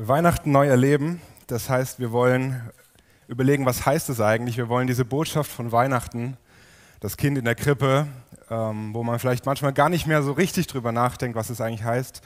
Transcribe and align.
Weihnachten 0.00 0.52
neu 0.52 0.68
erleben. 0.68 1.20
Das 1.48 1.68
heißt, 1.68 1.98
wir 1.98 2.12
wollen 2.12 2.70
überlegen, 3.26 3.66
was 3.66 3.84
heißt 3.84 4.08
es 4.10 4.20
eigentlich? 4.20 4.56
Wir 4.56 4.68
wollen 4.68 4.86
diese 4.86 5.04
Botschaft 5.04 5.50
von 5.50 5.72
Weihnachten, 5.72 6.36
das 7.00 7.16
Kind 7.16 7.36
in 7.36 7.44
der 7.44 7.56
Krippe, 7.56 8.06
ähm, 8.48 8.94
wo 8.94 9.02
man 9.02 9.18
vielleicht 9.18 9.44
manchmal 9.44 9.72
gar 9.72 9.88
nicht 9.88 10.06
mehr 10.06 10.22
so 10.22 10.30
richtig 10.30 10.68
drüber 10.68 10.92
nachdenkt, 10.92 11.36
was 11.36 11.50
es 11.50 11.60
eigentlich 11.60 11.82
heißt, 11.82 12.22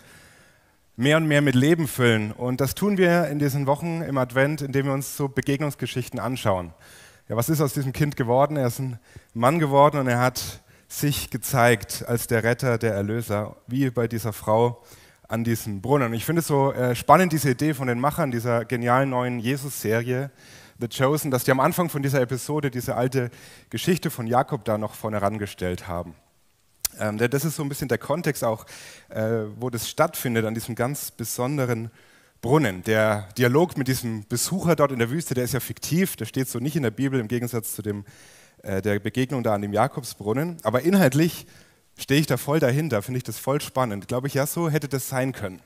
mehr 0.97 1.17
und 1.17 1.27
mehr 1.27 1.41
mit 1.41 1.55
Leben 1.55 1.89
füllen. 1.89 2.31
Und 2.33 2.61
das 2.61 2.75
tun 2.75 2.99
wir 2.99 3.29
in 3.29 3.39
diesen 3.39 3.67
Wochen 3.67 4.03
im 4.03 4.19
Advent, 4.19 4.61
indem 4.61 4.85
wir 4.85 4.93
uns 4.93 5.17
so 5.17 5.29
Begegnungsgeschichten 5.29 6.21
anschauen. 6.21 6.75
Ja, 7.31 7.37
was 7.37 7.49
ist 7.49 7.63
aus 7.63 7.73
diesem 7.73 7.95
Kind 7.95 8.17
geworden? 8.17 8.59
Er 8.59 8.67
ist 8.67 8.81
ein 8.81 8.99
Mann 9.33 9.59
geworden 9.59 9.97
und 9.99 10.09
er 10.09 10.21
hat 10.21 10.61
sich 10.89 11.31
gezeigt 11.31 12.05
als 12.07 12.27
der 12.27 12.45
Retter, 12.45 12.77
der 12.77 12.93
Erlöser, 12.93 13.57
wie 13.67 13.89
bei 13.89 14.09
dieser 14.09 14.35
Frau 14.35 14.83
an 15.33 15.45
diesem 15.45 15.81
Brunnen. 15.81 16.09
Und 16.09 16.15
ich 16.15 16.27
finde 16.27 16.41
es 16.41 16.47
so 16.47 16.73
äh, 16.73 16.95
spannend, 16.95 17.33
diese 17.33 17.51
Idee 17.51 17.73
von 17.73 17.89
den 17.89 17.99
Machern 17.99 18.31
dieser 18.31 18.67
genialen 18.67 19.09
neuen 19.09 19.39
Jesus-Serie, 19.39 20.31
The 20.79 20.89
Chosen, 20.89 21.31
dass 21.31 21.45
die 21.45 21.51
am 21.51 21.61
Anfang 21.61 21.89
von 21.89 22.03
dieser 22.03 22.21
Episode 22.21 22.71
diese 22.71 22.97
alte 22.97 23.31
Geschichte 23.71 24.11
von 24.11 24.27
Jakob 24.27 24.67
da 24.67 24.77
noch 24.77 24.95
vorne 24.95 25.17
herangestellt 25.21 25.89
haben. 25.89 26.15
Ähm, 26.99 27.17
das 27.17 27.47
ist 27.47 27.57
so 27.57 27.63
ein 27.63 27.71
bisschen 27.71 27.89
der 27.89 27.97
Kontext 27.97 28.45
auch, 28.45 28.67
äh, 29.09 29.45
wo 29.59 29.71
das 29.71 29.89
stattfindet, 29.89 30.45
an 30.45 30.53
diesem 30.53 30.75
ganz 30.75 31.11
besonderen 31.11 31.91
Brunnen. 32.43 32.83
Der 32.83 33.29
Dialog 33.39 33.79
mit 33.79 33.89
diesem 33.89 34.29
Besucher 34.29 34.77
dort 34.77 34.93
in 34.93 34.99
der 34.99 35.09
Wüste, 35.09 35.33
der 35.33 35.45
ist 35.45 35.55
ja 35.55 35.61
fiktiv, 35.61 36.15
der 36.17 36.27
steht 36.27 36.49
so 36.49 36.59
nicht 36.59 36.77
in 36.77 36.83
der 36.83 36.91
Bibel 36.91 37.19
im 37.19 37.29
Gegensatz 37.29 37.75
zu 37.75 37.81
dem, 37.81 38.05
äh, 38.63 38.83
der 38.83 38.99
Begegnung 38.99 39.43
da 39.43 39.55
an 39.55 39.63
dem 39.63 39.73
Jakobsbrunnen. 39.73 40.59
Aber 40.63 40.83
inhaltlich 40.83 41.47
stehe 41.99 42.21
ich 42.21 42.27
da 42.27 42.37
voll 42.37 42.61
dahinter, 42.61 43.03
finde 43.03 43.19
ich 43.19 43.25
das 43.25 43.39
voll 43.39 43.61
spannend. 43.61 44.09
Glaube 44.09 44.27
ich, 44.27 44.35
ja, 44.35 44.47
so 44.47 44.71
hätte 44.71 44.89
das 44.89 45.09
sein 45.09 45.33
können. 45.33 45.61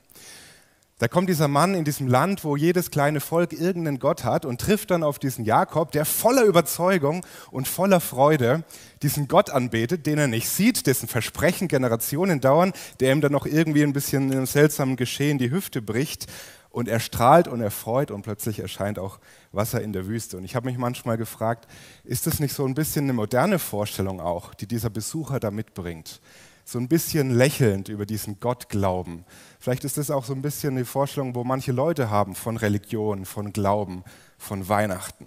Da 0.99 1.09
kommt 1.09 1.29
dieser 1.29 1.47
Mann 1.47 1.75
in 1.75 1.85
diesem 1.85 2.09
Land, 2.09 2.43
wo 2.43 2.57
jedes 2.57 2.91
kleine 2.91 3.21
Volk 3.21 3.53
irgendeinen 3.53 3.99
Gott 3.99 4.25
hat 4.25 4.47
und 4.47 4.63
trifft 4.63 4.91
dann 4.91 5.03
auf 5.03 5.19
diesen 5.19 5.45
Jakob, 5.45 5.93
der 5.93 6.07
voller 6.07 6.45
Überzeugung 6.45 7.27
und 7.51 7.69
voller 7.69 8.01
Freude 8.01 8.65
diesen 9.03 9.29
Gott 9.29 9.51
anbetet, 9.51 10.07
den 10.07 10.17
er 10.17 10.27
nicht 10.27 10.49
sieht, 10.49 10.87
dessen 10.87 11.07
Versprechen 11.07 11.69
Generationen 11.69 12.41
dauern, 12.41 12.73
der 13.01 13.13
ihm 13.13 13.21
dann 13.21 13.33
noch 13.33 13.45
irgendwie 13.45 13.83
ein 13.83 13.93
bisschen 13.93 14.31
in 14.31 14.39
einem 14.39 14.47
seltsamen 14.47 14.97
Geschehen 14.97 15.37
die 15.37 15.51
Hüfte 15.51 15.83
bricht 15.83 16.29
und 16.77 16.89
er 16.89 17.01
strahlt 17.01 17.49
und 17.49 17.63
er 17.63 17.71
freut 17.71 18.11
und 18.11 18.21
plötzlich 18.21 18.59
erscheint 18.61 18.99
auch 18.99 19.19
Wasser 19.51 19.81
in 19.81 19.95
der 19.95 20.07
Wüste. 20.07 20.37
Und 20.37 20.45
ich 20.45 20.55
habe 20.55 20.67
mich 20.67 20.77
manchmal 20.77 21.17
gefragt, 21.17 21.67
ist 22.05 22.27
das 22.27 22.39
nicht 22.39 22.53
so 22.53 22.67
ein 22.67 22.75
bisschen 22.75 23.07
eine 23.07 23.15
moderne 23.15 23.59
Vorstellung 23.59 24.21
auch, 24.21 24.53
die 24.53 24.67
dieser 24.67 24.91
Besucher 24.91 25.41
da 25.41 25.51
mitbringt? 25.51 26.21
So 26.67 26.79
ein 26.79 26.87
bisschen 26.87 27.31
lächelnd 27.35 27.89
über 27.89 28.05
diesen 28.05 28.41
Gott 28.41 28.69
glauben. 28.69 29.25
Vielleicht 29.59 29.85
ist 29.85 29.97
das 29.97 30.11
auch 30.11 30.27
so 30.27 30.35
ein 30.35 30.43
bisschen 30.43 30.77
die 30.77 30.85
Vorstellung, 30.85 31.35
wo 31.35 31.45
manche 31.45 31.73
Leute 31.73 32.11
haben 32.11 32.35
von 32.35 32.59
Religion, 32.59 33.25
von 33.25 33.55
Glauben, 33.55 34.05
von 34.37 34.69
Weihnachten. 34.69 35.27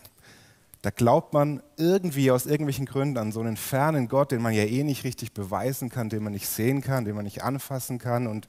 Da 0.84 0.92
glaubt 0.92 1.34
man 1.34 1.64
irgendwie 1.78 2.30
aus 2.30 2.46
irgendwelchen 2.46 2.86
Gründen 2.86 3.18
an 3.18 3.32
so 3.32 3.40
einen 3.40 3.58
fernen 3.58 4.08
Gott, 4.08 4.32
den 4.32 4.44
man 4.44 4.54
ja 4.54 4.66
eh 4.66 4.84
nicht 4.84 5.04
richtig 5.04 5.34
beweisen 5.34 5.90
kann, 5.90 6.10
den 6.10 6.22
man 6.22 6.34
nicht 6.34 6.48
sehen 6.48 6.82
kann, 6.82 7.06
den 7.06 7.16
man 7.16 7.26
nicht 7.26 7.42
anfassen 7.42 7.98
kann. 7.98 8.28
Und 8.28 8.48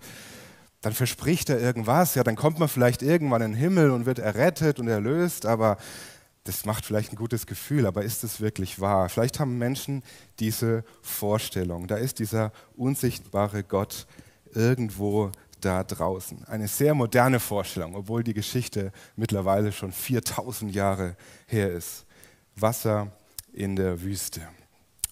dann 0.83 0.93
verspricht 0.93 1.51
er 1.51 1.61
irgendwas, 1.61 2.15
ja, 2.15 2.25
dann 2.25 2.37
kommt 2.37 2.59
man 2.59 2.69
vielleicht 2.69 3.03
irgendwann 3.03 3.43
in 3.43 3.53
den 3.53 3.59
Himmel 3.59 3.91
und 3.91 4.07
wird 4.07 4.19
errettet 4.19 4.81
und 4.81 4.89
erlöst, 4.89 5.47
aber 5.47 5.77
das 6.45 6.65
macht 6.65 6.87
vielleicht 6.87 7.13
ein 7.13 7.17
gutes 7.17 7.47
Gefühl, 7.47 7.87
aber 7.87 8.03
ist 8.03 8.25
es 8.25 8.41
wirklich 8.41 8.81
wahr? 8.81 9.09
Vielleicht 9.11 9.39
haben 9.41 9.59
Menschen 9.59 10.03
diese 10.39 10.85
Vorstellung, 11.03 11.87
da 11.87 11.97
ist 11.97 12.19
dieser 12.19 12.53
unsichtbare 12.77 13.63
Gott 13.63 14.07
irgendwo 14.55 15.31
da 15.61 15.85
draußen. 15.85 16.45
Eine 16.45 16.69
sehr 16.69 16.95
moderne 16.95 17.41
Vorstellung, 17.41 17.95
obwohl 17.95 18.25
die 18.25 18.35
Geschichte 18.35 18.93
mittlerweile 19.17 19.73
schon 19.73 19.93
4000 19.93 20.75
Jahre 20.75 21.17
her 21.47 21.71
ist. 21.71 22.07
Wasser 22.57 23.13
in 23.53 23.77
der 23.77 24.03
Wüste. 24.03 24.41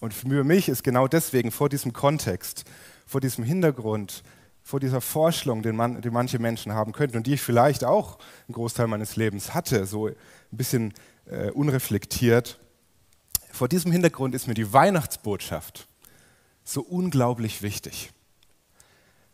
Und 0.01 0.15
für 0.15 0.45
mich 0.45 0.69
ist 0.69 0.85
genau 0.85 1.09
deswegen 1.09 1.51
vor 1.51 1.69
diesem 1.69 1.93
Kontext, 1.93 2.65
vor 3.07 3.21
diesem 3.21 3.45
Hintergrund 3.45 4.23
vor 4.69 4.81
dieser 4.81 5.01
Vorstellung, 5.01 5.63
den, 5.63 5.77
man, 5.77 6.03
den 6.03 6.13
manche 6.13 6.39
Menschen 6.39 6.75
haben 6.75 6.93
könnten 6.93 7.17
und 7.17 7.27
die 7.27 7.33
ich 7.33 7.41
vielleicht 7.41 7.85
auch 7.85 8.19
einen 8.47 8.53
Großteil 8.53 8.87
meines 8.87 9.17
Lebens 9.17 9.55
hatte, 9.55 9.87
so 9.87 10.09
ein 10.09 10.15
bisschen 10.51 10.93
äh, 11.25 11.51
unreflektiert. 11.53 12.59
Vor 13.51 13.67
diesem 13.67 13.93
Hintergrund 13.93 14.35
ist 14.35 14.47
mir 14.47 14.53
die 14.53 14.71
Weihnachtsbotschaft 14.71 15.89
so 16.65 16.83
unglaublich 16.83 17.63
wichtig. 17.63 18.13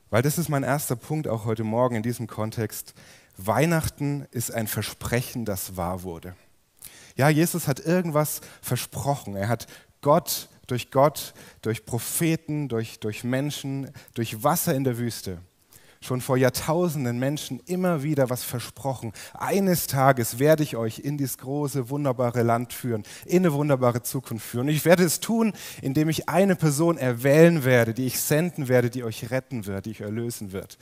Weil 0.08 0.22
das 0.22 0.38
ist 0.38 0.48
mein 0.48 0.62
erster 0.62 0.94
Punkt 0.94 1.26
auch 1.26 1.46
heute 1.46 1.64
Morgen 1.64 1.96
in 1.96 2.04
diesem 2.04 2.28
Kontext. 2.28 2.94
Weihnachten 3.36 4.28
ist 4.30 4.54
ein 4.54 4.68
Versprechen, 4.68 5.44
das 5.44 5.76
wahr 5.76 6.04
wurde. 6.04 6.36
Ja, 7.16 7.28
Jesus 7.28 7.66
hat 7.66 7.80
irgendwas 7.80 8.40
versprochen. 8.62 9.34
Er 9.34 9.48
hat 9.48 9.66
Gott 10.00 10.48
durch 10.66 10.90
Gott, 10.90 11.34
durch 11.62 11.84
Propheten, 11.84 12.68
durch, 12.68 13.00
durch 13.00 13.24
Menschen, 13.24 13.90
durch 14.14 14.42
Wasser 14.42 14.74
in 14.74 14.84
der 14.84 14.98
Wüste 14.98 15.38
schon 16.04 16.20
vor 16.20 16.36
Jahrtausenden 16.36 17.18
Menschen 17.18 17.60
immer 17.66 18.02
wieder 18.02 18.30
was 18.30 18.44
versprochen. 18.44 19.12
Eines 19.32 19.86
Tages 19.86 20.38
werde 20.38 20.62
ich 20.62 20.76
euch 20.76 20.98
in 20.98 21.16
dieses 21.16 21.38
große, 21.38 21.88
wunderbare 21.90 22.42
Land 22.42 22.72
führen, 22.72 23.04
in 23.24 23.38
eine 23.38 23.52
wunderbare 23.52 24.02
Zukunft 24.02 24.46
führen. 24.46 24.68
Und 24.68 24.74
ich 24.74 24.84
werde 24.84 25.04
es 25.04 25.20
tun, 25.20 25.52
indem 25.82 26.08
ich 26.08 26.28
eine 26.28 26.56
Person 26.56 26.98
erwählen 26.98 27.64
werde, 27.64 27.94
die 27.94 28.06
ich 28.06 28.20
senden 28.20 28.68
werde, 28.68 28.90
die 28.90 29.04
euch 29.04 29.30
retten 29.30 29.66
wird, 29.66 29.86
die 29.86 29.90
euch 29.90 30.00
erlösen 30.00 30.52
wird. 30.52 30.78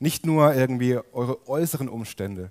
Nicht 0.00 0.26
nur 0.26 0.54
irgendwie 0.54 0.98
eure 1.12 1.46
äußeren 1.48 1.88
Umstände, 1.88 2.50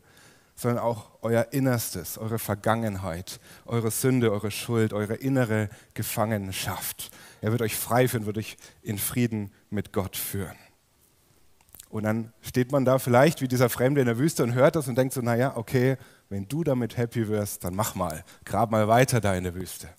sondern 0.55 0.83
auch 0.83 1.09
euer 1.21 1.47
Innerstes, 1.51 2.17
eure 2.17 2.39
Vergangenheit, 2.39 3.39
eure 3.65 3.91
Sünde, 3.91 4.31
eure 4.31 4.51
Schuld, 4.51 4.93
eure 4.93 5.15
innere 5.15 5.69
Gefangenschaft. 5.93 7.11
Er 7.41 7.51
wird 7.51 7.61
euch 7.61 7.75
frei 7.75 8.07
führen, 8.07 8.25
wird 8.25 8.37
euch 8.37 8.57
in 8.81 8.97
Frieden 8.97 9.51
mit 9.69 9.93
Gott 9.93 10.15
führen. 10.15 10.57
Und 11.89 12.03
dann 12.03 12.33
steht 12.41 12.71
man 12.71 12.85
da 12.85 12.97
vielleicht 12.97 13.41
wie 13.41 13.47
dieser 13.47 13.69
Fremde 13.69 14.01
in 14.01 14.07
der 14.07 14.17
Wüste 14.17 14.43
und 14.43 14.55
hört 14.55 14.75
das 14.75 14.87
und 14.87 14.97
denkt 14.97 15.13
so, 15.13 15.21
naja, 15.21 15.55
okay, 15.55 15.97
wenn 16.29 16.47
du 16.47 16.63
damit 16.63 16.97
happy 16.97 17.27
wirst, 17.27 17.63
dann 17.63 17.75
mach 17.75 17.93
mal, 17.93 18.23
grab 18.45 18.71
mal 18.71 18.87
weiter 18.87 19.21
da 19.21 19.35
in 19.35 19.43
der 19.43 19.53
Wüste. 19.53 19.89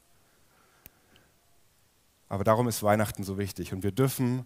Aber 2.28 2.42
darum 2.42 2.66
ist 2.66 2.82
Weihnachten 2.82 3.22
so 3.22 3.38
wichtig 3.38 3.72
und 3.72 3.84
wir 3.84 3.92
dürfen 3.92 4.44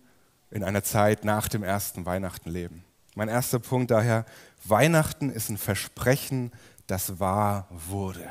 in 0.50 0.62
einer 0.62 0.82
Zeit 0.82 1.24
nach 1.24 1.48
dem 1.48 1.62
ersten 1.62 2.04
Weihnachten 2.04 2.50
leben. 2.50 2.84
Mein 3.18 3.28
erster 3.28 3.58
Punkt 3.58 3.90
daher, 3.90 4.24
Weihnachten 4.62 5.30
ist 5.30 5.48
ein 5.48 5.58
Versprechen, 5.58 6.52
das 6.86 7.18
wahr 7.18 7.66
wurde. 7.68 8.30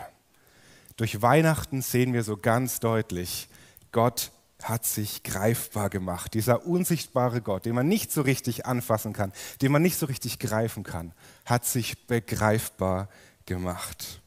Durch 0.96 1.22
Weihnachten 1.22 1.82
sehen 1.82 2.14
wir 2.14 2.24
so 2.24 2.38
ganz 2.38 2.80
deutlich, 2.80 3.50
Gott 3.92 4.32
hat 4.64 4.86
sich 4.86 5.24
greifbar 5.24 5.90
gemacht. 5.90 6.34
Dieser 6.36 6.66
unsichtbare 6.66 7.42
Gott, 7.42 7.66
den 7.66 7.76
man 7.76 7.90
nicht 7.90 8.14
so 8.14 8.22
richtig 8.22 8.66
anfassen 8.66 9.12
kann, 9.12 9.34
den 9.62 9.74
man 9.74 9.82
nicht 9.82 10.00
so 10.00 10.06
richtig 10.06 10.40
greifen 10.40 10.84
kann, 10.84 11.12
hat 11.44 11.66
sich 11.66 12.08
begreifbar 12.08 13.10
gemacht. 13.46 14.22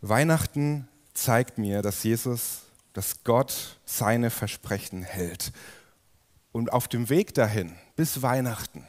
Weihnachten 0.00 0.88
zeigt 1.12 1.58
mir, 1.58 1.80
dass 1.80 2.02
Jesus, 2.02 2.62
dass 2.92 3.22
Gott 3.22 3.78
seine 3.84 4.30
Versprechen 4.30 5.04
hält. 5.04 5.52
Und 6.54 6.72
auf 6.72 6.86
dem 6.86 7.10
Weg 7.10 7.34
dahin, 7.34 7.72
bis 7.96 8.22
Weihnachten, 8.22 8.86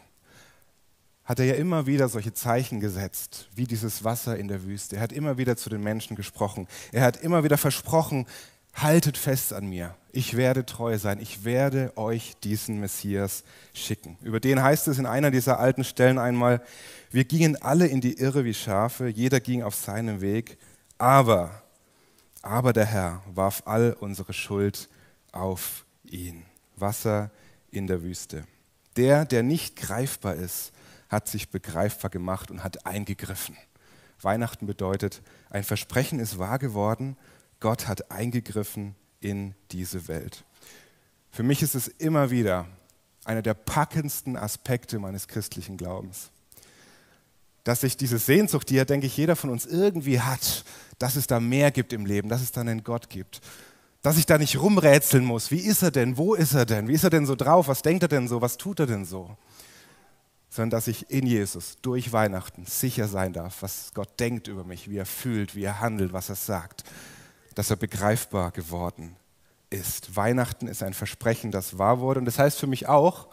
hat 1.24 1.40
er 1.40 1.46
ja 1.46 1.56
immer 1.56 1.88
wieder 1.88 2.08
solche 2.10 2.32
Zeichen 2.32 2.80
gesetzt, 2.80 3.50
wie 3.56 3.64
dieses 3.64 4.04
Wasser 4.04 4.38
in 4.38 4.48
der 4.48 4.66
Wüste. 4.66 4.98
Er 4.98 5.02
hat 5.02 5.12
immer 5.12 5.40
wieder 5.40 5.58
zu 5.58 5.72
den 5.72 5.82
Menschen 5.82 6.16
gesprochen. 6.16 6.68
Er 6.92 7.02
hat 7.02 7.18
immer 7.18 7.44
wieder 7.44 7.58
versprochen, 7.58 8.28
haltet 8.76 9.18
fest 9.18 9.52
an 9.52 9.66
mir. 9.66 9.96
Ich 10.12 10.38
werde 10.38 10.68
treu 10.68 11.00
sein. 11.00 11.20
Ich 11.20 11.44
werde 11.44 11.92
euch 11.98 12.36
diesen 12.44 12.80
Messias 12.82 13.44
schicken. 13.74 14.20
Über 14.22 14.40
den 14.40 14.62
heißt 14.62 14.88
es 14.88 15.00
in 15.00 15.08
einer 15.08 15.32
dieser 15.32 15.60
alten 15.60 15.84
Stellen 15.84 16.20
einmal, 16.20 16.62
wir 17.10 17.24
gingen 17.24 17.60
alle 17.64 17.88
in 17.88 18.00
die 18.00 18.20
Irre 18.20 18.46
wie 18.46 18.54
Schafe, 18.54 19.08
jeder 19.08 19.40
ging 19.40 19.64
auf 19.64 19.74
seinen 19.74 20.22
Weg, 20.22 20.60
aber, 21.00 21.64
aber 22.44 22.74
der 22.74 22.86
Herr 22.86 23.24
warf 23.34 23.64
all 23.66 23.98
unsere 24.00 24.34
Schuld 24.34 24.88
auf 25.32 25.84
ihn. 26.04 26.44
Wasser 26.76 27.32
in 27.72 27.88
der 27.88 28.04
Wüste. 28.04 28.46
Der, 28.96 29.26
der 29.26 29.44
nicht 29.44 29.76
greifbar 29.76 30.36
ist, 30.36 30.72
hat 31.10 31.28
sich 31.28 31.50
begreifbar 31.50 32.10
gemacht 32.10 32.52
und 32.52 32.64
hat 32.64 32.86
eingegriffen. 32.86 33.58
Weihnachten 34.22 34.66
bedeutet, 34.66 35.22
ein 35.50 35.64
Versprechen 35.64 36.20
ist 36.20 36.38
wahr 36.38 36.60
geworden, 36.60 37.18
Gott 37.60 37.88
hat 37.88 38.12
eingegriffen 38.12 38.96
in 39.20 39.56
diese 39.72 40.08
Welt. 40.08 40.46
Für 41.32 41.44
mich 41.44 41.62
ist 41.62 41.76
es 41.76 41.88
immer 41.88 42.32
wieder 42.32 42.68
einer 43.26 43.42
der 43.42 43.54
packendsten 43.54 44.38
Aspekte 44.38 45.00
meines 45.00 45.28
christlichen 45.28 45.78
Glaubens, 45.78 46.30
dass 47.64 47.82
sich 47.82 47.98
diese 47.98 48.20
Sehnsucht, 48.20 48.70
die 48.70 48.76
ja, 48.76 48.86
denke 48.86 49.08
ich, 49.08 49.18
jeder 49.18 49.36
von 49.36 49.50
uns 49.50 49.66
irgendwie 49.66 50.22
hat, 50.22 50.64
dass 51.00 51.16
es 51.16 51.28
da 51.28 51.40
mehr 51.40 51.72
gibt 51.72 51.92
im 51.92 52.06
Leben, 52.06 52.30
dass 52.30 52.42
es 52.42 52.52
da 52.52 52.62
einen 52.62 52.84
Gott 52.84 53.10
gibt, 53.10 53.42
dass 54.06 54.18
ich 54.18 54.28
da 54.28 54.38
nicht 54.38 54.60
rumrätseln 54.60 55.26
muss, 55.26 55.50
wie 55.50 55.62
ist 55.62 55.82
er 55.82 55.90
denn, 55.90 56.16
wo 56.16 56.36
ist 56.36 56.54
er 56.54 56.68
denn, 56.68 56.88
wie 56.88 56.94
ist 56.94 57.04
er 57.04 57.10
denn 57.10 57.26
so 57.26 57.36
drauf, 57.36 57.68
was 57.68 57.82
denkt 57.82 58.04
er 58.04 58.08
denn 58.08 58.28
so, 58.28 58.40
was 58.40 58.56
tut 58.56 58.80
er 58.80 58.86
denn 58.86 59.04
so, 59.04 59.36
sondern 60.48 60.70
dass 60.70 60.88
ich 60.88 61.10
in 61.10 61.26
Jesus 61.26 61.80
durch 61.82 62.14
Weihnachten 62.14 62.68
sicher 62.68 63.08
sein 63.08 63.34
darf, 63.34 63.64
was 63.64 63.90
Gott 63.96 64.20
denkt 64.20 64.48
über 64.48 64.64
mich, 64.64 64.92
wie 64.92 64.98
er 64.98 65.08
fühlt, 65.08 65.56
wie 65.56 65.64
er 65.64 65.80
handelt, 65.80 66.14
was 66.14 66.30
er 66.30 66.36
sagt, 66.36 66.84
dass 67.56 67.72
er 67.72 67.78
begreifbar 67.78 68.52
geworden 68.52 69.16
ist. 69.72 70.16
Weihnachten 70.16 70.68
ist 70.68 70.84
ein 70.84 70.94
Versprechen, 70.94 71.50
das 71.50 71.80
wahr 71.80 72.00
wurde. 72.00 72.20
Und 72.20 72.26
das 72.26 72.38
heißt 72.38 72.60
für 72.60 72.68
mich 72.68 72.88
auch, 72.88 73.30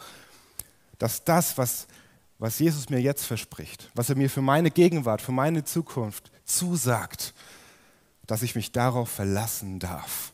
dass 0.97 1.23
das, 1.23 1.55
was, 1.59 1.85
was 2.39 2.57
Jesus 2.57 2.89
mir 2.89 2.99
jetzt 2.99 3.25
verspricht, 3.25 3.91
was 3.93 4.09
er 4.09 4.15
mir 4.15 4.27
für 4.27 4.41
meine 4.41 4.71
Gegenwart, 4.71 5.21
für 5.21 5.33
meine 5.33 5.65
Zukunft 5.65 6.31
zusagt, 6.45 7.35
dass 8.25 8.41
ich 8.41 8.55
mich 8.55 8.71
darauf 8.71 9.09
verlassen 9.09 9.77
darf, 9.77 10.32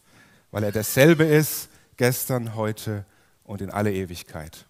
weil 0.51 0.63
er 0.63 0.71
dasselbe 0.71 1.23
ist, 1.23 1.69
gestern, 1.97 2.55
heute 2.55 3.05
und 3.43 3.61
in 3.61 3.71
alle 3.71 3.91
Ewigkeit. 3.91 4.65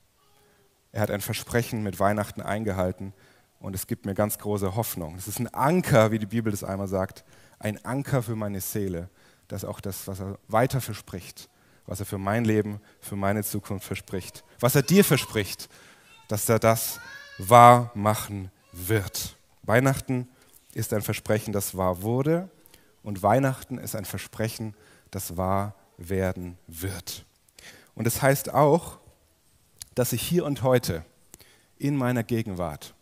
Er 0.91 1.01
hat 1.01 1.11
ein 1.11 1.21
Versprechen 1.21 1.83
mit 1.83 1.99
Weihnachten 1.99 2.41
eingehalten 2.41 3.13
und 3.59 3.75
es 3.75 3.87
gibt 3.87 4.05
mir 4.05 4.15
ganz 4.15 4.37
große 4.37 4.75
Hoffnung. 4.75 5.15
Es 5.15 5.27
ist 5.27 5.39
ein 5.39 5.53
Anker, 5.53 6.11
wie 6.11 6.19
die 6.19 6.25
Bibel 6.25 6.51
das 6.51 6.63
einmal 6.63 6.87
sagt, 6.87 7.23
ein 7.59 7.83
Anker 7.85 8.23
für 8.23 8.35
meine 8.35 8.61
Seele, 8.61 9.09
dass 9.47 9.65
auch 9.65 9.81
das, 9.81 10.07
was 10.07 10.19
er 10.19 10.39
weiter 10.47 10.81
verspricht, 10.81 11.49
was 11.85 11.99
er 11.99 12.05
für 12.05 12.17
mein 12.17 12.45
Leben, 12.45 12.79
für 13.01 13.15
meine 13.15 13.43
Zukunft 13.43 13.85
verspricht, 13.85 14.43
was 14.59 14.75
er 14.75 14.81
dir 14.81 15.03
verspricht, 15.03 15.69
dass 16.27 16.47
er 16.49 16.59
das 16.59 16.99
wahr 17.37 17.91
machen 17.93 18.51
wird. 18.71 19.35
Weihnachten 19.63 20.27
ist 20.73 20.93
ein 20.93 21.01
Versprechen, 21.01 21.53
das 21.53 21.75
wahr 21.75 22.01
wurde 22.01 22.49
und 23.03 23.21
Weihnachten 23.23 23.77
ist 23.77 23.95
ein 23.95 24.05
Versprechen, 24.05 24.73
das 24.73 24.88
wahr 25.37 25.75
werden 25.97 26.57
wird. 26.67 27.25
Und 27.95 28.07
es 28.07 28.15
das 28.15 28.21
heißt 28.21 28.53
auch, 28.53 28.99
dass 29.95 30.13
ich 30.13 30.21
hier 30.21 30.45
und 30.45 30.63
heute 30.63 31.03
in 31.77 31.95
meiner 31.95 32.23
Gegenwart, 32.23 32.93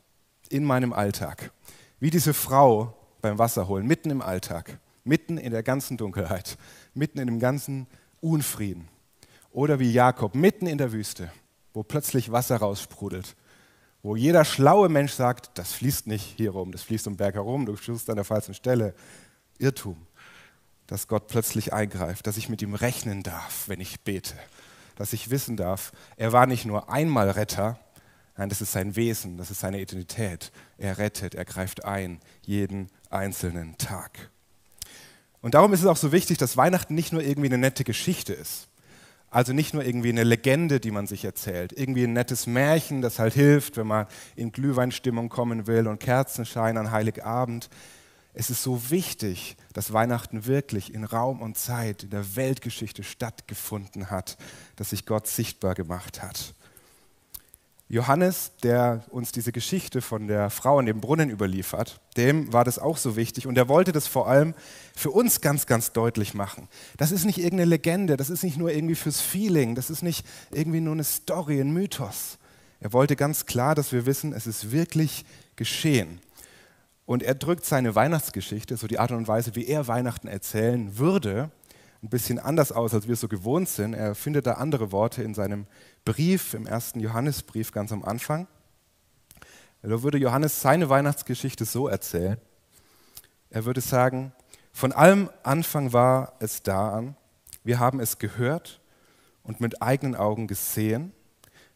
in 0.50 0.64
meinem 0.64 0.94
Alltag, 0.94 1.52
wie 2.00 2.10
diese 2.10 2.34
Frau 2.34 2.96
beim 3.22 3.38
Wasserholen, 3.38 3.86
mitten 3.86 4.10
im 4.10 4.22
Alltag, 4.22 4.80
mitten 5.04 5.38
in 5.38 5.52
der 5.52 5.64
ganzen 5.64 5.98
Dunkelheit, 5.98 6.58
mitten 6.94 7.20
in 7.20 7.28
dem 7.28 7.40
ganzen 7.40 7.88
Unfrieden, 8.22 8.88
oder 9.52 9.80
wie 9.80 9.92
Jakob 9.92 10.36
mitten 10.36 10.68
in 10.68 10.78
der 10.78 10.92
Wüste, 10.92 11.32
wo 11.74 11.84
plötzlich 11.84 12.32
Wasser 12.32 12.58
raussprudelt, 12.58 13.36
wo 14.02 14.16
jeder 14.16 14.46
schlaue 14.46 14.90
Mensch 14.90 15.12
sagt, 15.12 15.58
das 15.58 15.74
fließt 15.74 16.08
nicht 16.08 16.24
hier 16.38 16.52
rum, 16.52 16.72
das 16.72 16.84
fließt 16.84 17.08
um 17.08 17.18
Berg 17.18 17.36
herum, 17.36 17.66
du 17.66 17.76
stehst 17.76 18.10
an 18.10 18.16
der 18.16 18.26
falschen 18.26 18.54
Stelle. 18.54 18.96
Irrtum, 19.60 20.07
dass 20.88 21.08
Gott 21.08 21.28
plötzlich 21.28 21.74
eingreift, 21.74 22.26
dass 22.28 22.38
ich 22.38 22.50
mit 22.50 22.62
ihm 22.62 22.74
rechnen 22.74 23.24
darf, 23.24 23.68
wenn 23.68 23.82
ich 23.82 24.02
bete 24.02 24.36
dass 24.98 25.14
ich 25.14 25.30
wissen 25.30 25.56
darf, 25.56 25.92
er 26.18 26.34
war 26.34 26.46
nicht 26.46 26.66
nur 26.66 26.90
einmal 26.90 27.30
Retter, 27.30 27.80
nein, 28.36 28.50
das 28.50 28.62
ist 28.62 28.72
sein 28.72 28.96
Wesen, 28.96 29.38
das 29.38 29.52
ist 29.52 29.60
seine 29.60 29.80
Identität. 29.80 30.52
Er 30.78 30.98
rettet, 30.98 31.36
er 31.36 31.46
greift 31.46 31.86
ein, 31.86 32.20
jeden 32.42 32.90
einzelnen 33.10 33.78
Tag. 33.78 34.30
Und 35.42 35.54
darum 35.54 35.72
ist 35.72 35.82
es 35.82 35.86
auch 35.86 35.98
so 35.98 36.12
wichtig, 36.12 36.38
dass 36.38 36.58
Weihnachten 36.58 36.96
nicht 36.96 37.14
nur 37.14 37.22
irgendwie 37.22 37.48
eine 37.48 37.60
nette 37.60 37.84
Geschichte 37.84 38.34
ist. 38.34 38.68
Also 39.30 39.54
nicht 39.54 39.74
nur 39.74 39.84
irgendwie 39.84 40.10
eine 40.10 40.24
Legende, 40.24 40.80
die 40.80 40.92
man 40.92 41.06
sich 41.06 41.26
erzählt, 41.26 41.74
irgendwie 41.74 42.06
ein 42.06 42.14
nettes 42.14 42.48
Märchen, 42.48 43.02
das 43.02 43.20
halt 43.20 43.34
hilft, 43.34 43.78
wenn 43.78 43.88
man 43.88 44.08
in 44.36 44.52
Glühweinstimmung 44.52 45.30
kommen 45.30 45.68
will 45.68 45.88
und 45.88 46.00
Kerzenschein 46.00 46.78
an 46.78 46.92
Heiligabend. 46.92 47.70
Es 48.40 48.52
ist 48.52 48.62
so 48.62 48.92
wichtig, 48.92 49.58
dass 49.74 49.94
Weihnachten 49.94 50.46
wirklich 50.46 50.94
in 50.94 51.06
Raum 51.06 51.42
und 51.42 51.58
Zeit, 51.58 52.04
in 52.04 52.12
der 52.12 52.36
Weltgeschichte 52.36 53.02
stattgefunden 53.02 54.12
hat, 54.12 54.38
dass 54.76 54.92
sich 54.92 55.08
Gott 55.08 55.26
sichtbar 55.26 55.74
gemacht 55.74 56.22
hat. 56.22 56.54
Johannes, 57.90 58.52
der 58.62 59.04
uns 59.10 59.32
diese 59.32 59.52
Geschichte 59.52 60.04
von 60.04 60.28
der 60.28 60.52
Frau 60.52 60.80
in 60.80 60.86
dem 60.86 61.02
Brunnen 61.02 61.32
überliefert, 61.32 62.00
dem 62.16 62.54
war 62.54 62.64
das 62.64 62.78
auch 62.78 62.98
so 62.98 63.16
wichtig 63.16 63.48
und 63.48 63.58
er 63.58 63.70
wollte 63.70 63.92
das 63.92 64.06
vor 64.06 64.28
allem 64.28 64.54
für 64.96 65.10
uns 65.10 65.42
ganz, 65.42 65.66
ganz 65.66 65.92
deutlich 65.92 66.36
machen. 66.36 66.68
Das 66.98 67.12
ist 67.12 67.26
nicht 67.26 67.40
irgendeine 67.40 67.66
Legende, 67.66 68.18
das 68.18 68.30
ist 68.30 68.44
nicht 68.44 68.58
nur 68.58 68.72
irgendwie 68.72 68.94
fürs 68.94 69.20
Feeling, 69.20 69.74
das 69.74 69.90
ist 69.90 70.04
nicht 70.04 70.24
irgendwie 70.52 70.82
nur 70.82 70.94
eine 70.94 71.06
Story, 71.06 71.60
ein 71.60 71.74
Mythos. 71.74 72.38
Er 72.82 72.94
wollte 72.94 73.16
ganz 73.16 73.48
klar, 73.48 73.74
dass 73.74 73.92
wir 73.92 74.06
wissen, 74.06 74.32
es 74.32 74.46
ist 74.46 74.72
wirklich 74.72 75.26
geschehen. 75.56 76.20
Und 77.08 77.24
er 77.24 77.36
drückt 77.36 77.66
seine 77.66 77.96
Weihnachtsgeschichte, 77.96 78.76
so 78.76 78.86
die 78.86 79.00
Art 79.00 79.12
und 79.12 79.30
Weise, 79.30 79.56
wie 79.56 79.66
er 79.66 79.88
Weihnachten 79.88 80.28
erzählen 80.28 80.98
würde, 80.98 81.50
ein 82.04 82.10
bisschen 82.10 82.38
anders 82.38 82.74
aus, 82.74 82.94
als 82.94 83.08
wir 83.08 83.14
es 83.14 83.22
so 83.22 83.30
gewohnt 83.30 83.70
sind. 83.70 83.94
Er 83.94 84.14
findet 84.14 84.46
da 84.46 84.56
andere 84.56 84.92
Worte 84.92 85.24
in 85.24 85.34
seinem 85.34 85.68
Brief, 86.04 86.54
im 86.54 86.68
ersten 86.68 87.00
Johannesbrief 87.00 87.72
ganz 87.72 87.94
am 87.94 88.04
Anfang. 88.04 88.46
Da 89.82 90.04
würde 90.04 90.18
Johannes 90.18 90.62
seine 90.62 90.90
Weihnachtsgeschichte 90.90 91.64
so 91.64 91.88
erzählen. 91.88 92.38
Er 93.52 93.64
würde 93.64 93.80
sagen, 93.80 94.34
von 94.74 94.92
allem 94.92 95.30
Anfang 95.44 95.94
war 95.94 96.34
es 96.40 96.62
da 96.62 96.92
an. 96.92 97.16
Wir 97.64 97.80
haben 97.80 98.02
es 98.02 98.20
gehört 98.20 98.82
und 99.44 99.62
mit 99.62 99.82
eigenen 99.82 100.18
Augen 100.18 100.48
gesehen. 100.48 101.14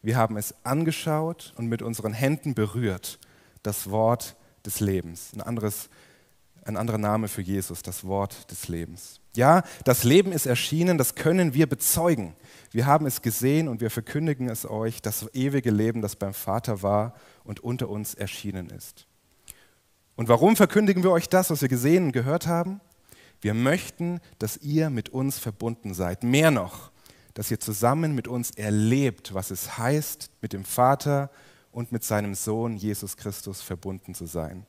Wir 0.02 0.18
haben 0.18 0.36
es 0.36 0.54
angeschaut 0.62 1.54
und 1.56 1.68
mit 1.68 1.80
unseren 1.80 2.12
Händen 2.12 2.52
berührt. 2.52 3.18
Das 3.62 3.88
Wort 3.90 4.36
des 4.64 4.80
Lebens. 4.80 5.30
Ein, 5.34 5.40
anderes, 5.42 5.88
ein 6.64 6.76
anderer 6.76 6.98
Name 6.98 7.28
für 7.28 7.42
Jesus, 7.42 7.82
das 7.82 8.04
Wort 8.04 8.50
des 8.50 8.68
Lebens. 8.68 9.20
Ja, 9.34 9.62
das 9.84 10.04
Leben 10.04 10.32
ist 10.32 10.46
erschienen, 10.46 10.98
das 10.98 11.14
können 11.14 11.54
wir 11.54 11.66
bezeugen. 11.66 12.34
Wir 12.70 12.86
haben 12.86 13.06
es 13.06 13.22
gesehen 13.22 13.68
und 13.68 13.80
wir 13.80 13.90
verkündigen 13.90 14.48
es 14.48 14.68
euch, 14.68 15.00
das 15.00 15.26
ewige 15.34 15.70
Leben, 15.70 16.02
das 16.02 16.16
beim 16.16 16.34
Vater 16.34 16.82
war 16.82 17.14
und 17.44 17.60
unter 17.60 17.88
uns 17.88 18.14
erschienen 18.14 18.68
ist. 18.70 19.06
Und 20.16 20.28
warum 20.28 20.56
verkündigen 20.56 21.02
wir 21.02 21.10
euch 21.10 21.28
das, 21.28 21.50
was 21.50 21.62
wir 21.62 21.68
gesehen 21.68 22.06
und 22.06 22.12
gehört 22.12 22.46
haben? 22.46 22.80
Wir 23.40 23.54
möchten, 23.54 24.20
dass 24.38 24.58
ihr 24.58 24.90
mit 24.90 25.08
uns 25.08 25.38
verbunden 25.38 25.94
seid. 25.94 26.22
Mehr 26.22 26.50
noch, 26.50 26.92
dass 27.34 27.50
ihr 27.50 27.58
zusammen 27.58 28.14
mit 28.14 28.28
uns 28.28 28.50
erlebt, 28.52 29.34
was 29.34 29.50
es 29.50 29.78
heißt, 29.78 30.30
mit 30.40 30.52
dem 30.52 30.64
Vater 30.64 31.30
und 31.72 31.90
mit 31.90 32.04
seinem 32.04 32.34
Sohn 32.34 32.76
Jesus 32.76 33.16
Christus 33.16 33.60
verbunden 33.62 34.14
zu 34.14 34.26
sein. 34.26 34.66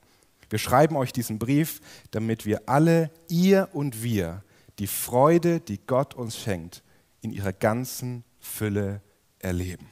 Wir 0.50 0.60
schreiben 0.60 0.96
euch 0.96 1.12
diesen 1.12 1.40
Brief, 1.40 1.82
damit 2.12 2.46
wir 2.46 2.64
alle, 2.68 3.12
ihr 3.28 3.70
und 3.74 4.02
wir, 4.04 4.44
die 4.80 4.88
Freude, 4.88 5.60
die 5.60 5.80
Gott 5.86 6.14
uns 6.14 6.38
schenkt, 6.38 6.84
in 7.22 7.32
ihrer 7.32 7.54
ganzen 7.54 8.24
Fülle 8.40 9.02
erleben. 9.40 9.88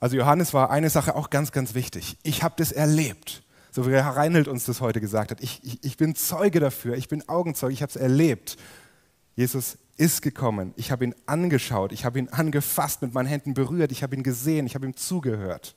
Also 0.00 0.16
Johannes 0.16 0.52
war 0.52 0.70
eine 0.70 0.90
Sache 0.90 1.14
auch 1.14 1.30
ganz, 1.30 1.52
ganz 1.52 1.74
wichtig. 1.74 2.16
Ich 2.22 2.42
habe 2.42 2.54
das 2.58 2.72
erlebt, 2.72 3.42
so 3.70 3.86
wie 3.86 3.92
Herr 3.92 4.16
Reinhold 4.16 4.48
uns 4.48 4.64
das 4.64 4.80
heute 4.80 5.00
gesagt 5.00 5.30
hat. 5.30 5.40
Ich, 5.40 5.60
ich, 5.62 5.84
ich 5.84 5.96
bin 5.96 6.14
Zeuge 6.14 6.60
dafür, 6.60 6.96
ich 6.96 7.08
bin 7.08 7.28
Augenzeuge, 7.28 7.72
ich 7.72 7.82
habe 7.82 7.90
es 7.90 7.96
erlebt. 7.96 8.56
Jesus 9.36 9.78
ist 9.96 10.22
gekommen. 10.22 10.72
Ich 10.76 10.90
habe 10.90 11.04
ihn 11.04 11.14
angeschaut, 11.26 11.92
ich 11.92 12.04
habe 12.04 12.18
ihn 12.18 12.28
angefasst, 12.28 13.02
mit 13.02 13.14
meinen 13.14 13.26
Händen 13.26 13.54
berührt, 13.54 13.92
ich 13.92 14.02
habe 14.02 14.16
ihn 14.16 14.22
gesehen, 14.22 14.66
ich 14.66 14.74
habe 14.74 14.86
ihm 14.86 14.96
zugehört. 14.96 15.74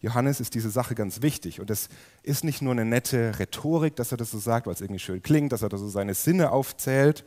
Johannes 0.00 0.38
ist 0.38 0.54
diese 0.54 0.70
Sache 0.70 0.94
ganz 0.94 1.22
wichtig. 1.22 1.60
Und 1.60 1.70
es 1.70 1.88
ist 2.22 2.44
nicht 2.44 2.60
nur 2.60 2.72
eine 2.72 2.84
nette 2.84 3.38
Rhetorik, 3.38 3.96
dass 3.96 4.12
er 4.12 4.18
das 4.18 4.30
so 4.30 4.38
sagt, 4.38 4.66
weil 4.66 4.74
es 4.74 4.82
irgendwie 4.82 5.00
schön 5.00 5.22
klingt, 5.22 5.52
dass 5.52 5.62
er 5.62 5.70
da 5.70 5.78
so 5.78 5.88
seine 5.88 6.14
Sinne 6.14 6.52
aufzählt. 6.52 7.24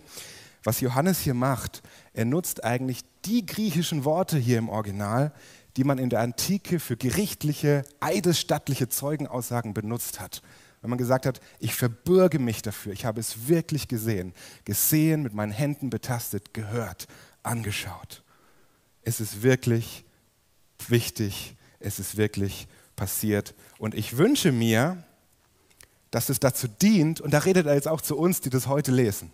Was 0.64 0.80
Johannes 0.82 1.20
hier 1.20 1.34
macht, 1.34 1.82
er 2.14 2.26
nutzt 2.26 2.64
eigentlich 2.64 3.02
die 3.26 3.46
griechischen 3.46 4.06
Worte 4.06 4.38
hier 4.38 4.60
im 4.60 4.70
Original, 4.70 5.34
die 5.76 5.84
man 5.84 5.98
in 5.98 6.10
der 6.10 6.20
Antike 6.20 6.80
für 6.80 6.98
gerichtliche, 6.98 7.84
eidesstattliche 8.00 8.90
Zeugenaussagen 8.90 9.74
benutzt 9.74 10.20
hat. 10.20 10.42
Wenn 10.82 10.90
man 10.90 11.00
gesagt 11.00 11.26
hat, 11.26 11.42
ich 11.60 11.74
verbürge 11.74 12.40
mich 12.40 12.62
dafür, 12.62 12.94
ich 12.94 13.06
habe 13.06 13.20
es 13.20 13.48
wirklich 13.48 13.88
gesehen, 13.88 14.34
gesehen, 14.64 15.24
mit 15.24 15.34
meinen 15.34 15.52
Händen 15.52 15.90
betastet, 15.90 16.54
gehört, 16.54 17.08
angeschaut. 17.44 18.24
Es 19.04 19.20
ist 19.20 19.42
wirklich 19.42 20.06
wichtig, 20.88 21.56
es 21.80 22.00
ist 22.00 22.18
wirklich 22.18 22.68
passiert. 22.96 23.56
Und 23.80 23.96
ich 23.96 24.18
wünsche 24.18 24.52
mir, 24.52 25.04
dass 26.12 26.30
es 26.30 26.40
dazu 26.40 26.68
dient, 26.68 27.22
und 27.22 27.32
da 27.32 27.40
redet 27.40 27.66
er 27.66 27.74
jetzt 27.74 27.88
auch 27.88 28.02
zu 28.02 28.18
uns, 28.18 28.42
die 28.42 28.50
das 28.50 28.68
heute 28.68 28.92
lesen, 28.92 29.32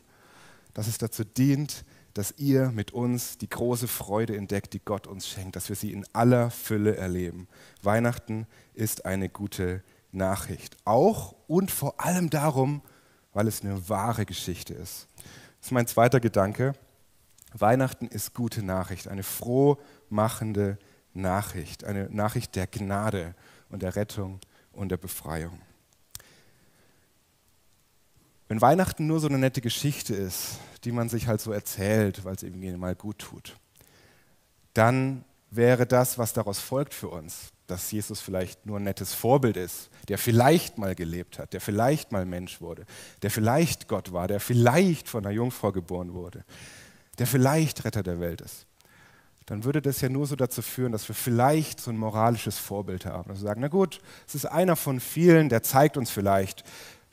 dass 0.74 0.88
es 0.88 0.98
dazu 0.98 1.24
dient, 1.24 1.86
dass 2.14 2.36
ihr 2.38 2.70
mit 2.70 2.92
uns 2.92 3.38
die 3.38 3.50
große 3.50 3.88
Freude 3.88 4.38
entdeckt, 4.38 4.74
die 4.74 4.82
Gott 4.84 5.08
uns 5.08 5.28
schenkt, 5.28 5.56
dass 5.56 5.70
wir 5.70 5.76
sie 5.76 5.92
in 5.92 6.06
aller 6.14 6.52
Fülle 6.52 6.96
erleben. 6.96 7.48
Weihnachten 7.82 8.48
ist 8.74 9.06
eine 9.06 9.30
gute 9.30 9.84
Nachricht. 10.14 10.78
Auch 10.86 11.36
und 11.48 11.72
vor 11.72 12.00
allem 12.00 12.30
darum, 12.30 12.82
weil 13.34 13.48
es 13.48 13.62
eine 13.62 13.90
wahre 13.90 14.26
Geschichte 14.26 14.74
ist. 14.74 15.08
Das 15.60 15.68
ist 15.68 15.72
mein 15.72 15.88
zweiter 15.88 16.20
Gedanke. 16.20 16.74
Weihnachten 17.54 18.08
ist 18.08 18.34
gute 18.34 18.64
Nachricht, 18.64 19.08
eine 19.08 19.24
frohmachende 19.24 20.78
Nachricht, 21.14 21.84
eine 21.84 22.10
Nachricht 22.10 22.56
der 22.56 22.68
Gnade 22.68 23.36
und 23.70 23.84
der 23.84 23.96
Rettung 23.96 24.40
und 24.72 24.90
der 24.90 24.98
Befreiung. 24.98 25.62
Wenn 28.48 28.62
Weihnachten 28.62 29.08
nur 29.08 29.20
so 29.20 29.28
eine 29.28 29.38
nette 29.38 29.62
Geschichte 29.62 30.14
ist, 30.14 30.60
die 30.84 30.92
man 30.92 31.10
sich 31.10 31.28
halt 31.28 31.42
so 31.42 31.52
erzählt, 31.52 32.26
weil 32.26 32.36
es 32.36 32.44
irgendwie 32.44 32.72
mal 32.74 32.96
gut 32.96 33.20
tut, 33.20 33.56
dann 34.74 35.24
wäre 35.50 35.86
das, 35.86 36.18
was 36.18 36.34
daraus 36.34 36.60
folgt 36.60 36.94
für 36.94 37.10
uns, 37.10 37.53
dass 37.68 37.92
Jesus 37.92 38.20
vielleicht 38.20 38.66
nur 38.66 38.78
ein 38.78 38.84
nettes 38.84 39.14
Vorbild 39.14 39.58
ist, 39.58 39.90
der 40.10 40.18
vielleicht 40.18 40.78
mal 40.78 40.96
gelebt 40.96 41.40
hat, 41.40 41.54
der 41.54 41.62
vielleicht 41.62 42.12
mal 42.12 42.26
Mensch 42.26 42.62
wurde, 42.62 42.86
der 43.22 43.32
vielleicht 43.32 43.88
Gott 43.88 44.12
war, 44.12 44.28
der 44.28 44.40
vielleicht 44.40 45.08
von 45.08 45.26
einer 45.26 45.34
Jungfrau 45.34 45.72
geboren 45.72 46.14
wurde, 46.14 46.44
der 47.20 47.28
vielleicht 47.28 47.86
Retter 47.86 48.04
der 48.04 48.20
Welt 48.20 48.42
ist, 48.42 48.68
dann 49.46 49.64
würde 49.64 49.82
das 49.82 50.02
ja 50.02 50.10
nur 50.10 50.26
so 50.26 50.36
dazu 50.36 50.62
führen, 50.62 50.92
dass 50.92 51.08
wir 51.08 51.16
vielleicht 51.16 51.80
so 51.80 51.92
ein 51.92 51.98
moralisches 51.98 52.58
Vorbild 52.58 53.06
haben. 53.06 53.30
Dass 53.30 53.40
wir 53.40 53.48
sagen, 53.48 53.62
na 53.62 53.68
gut, 53.68 54.00
es 54.28 54.36
ist 54.36 54.46
einer 54.46 54.76
von 54.76 55.00
vielen, 55.00 55.50
der 55.50 55.64
zeigt 55.64 55.98
uns 55.98 56.10
vielleicht, 56.10 56.64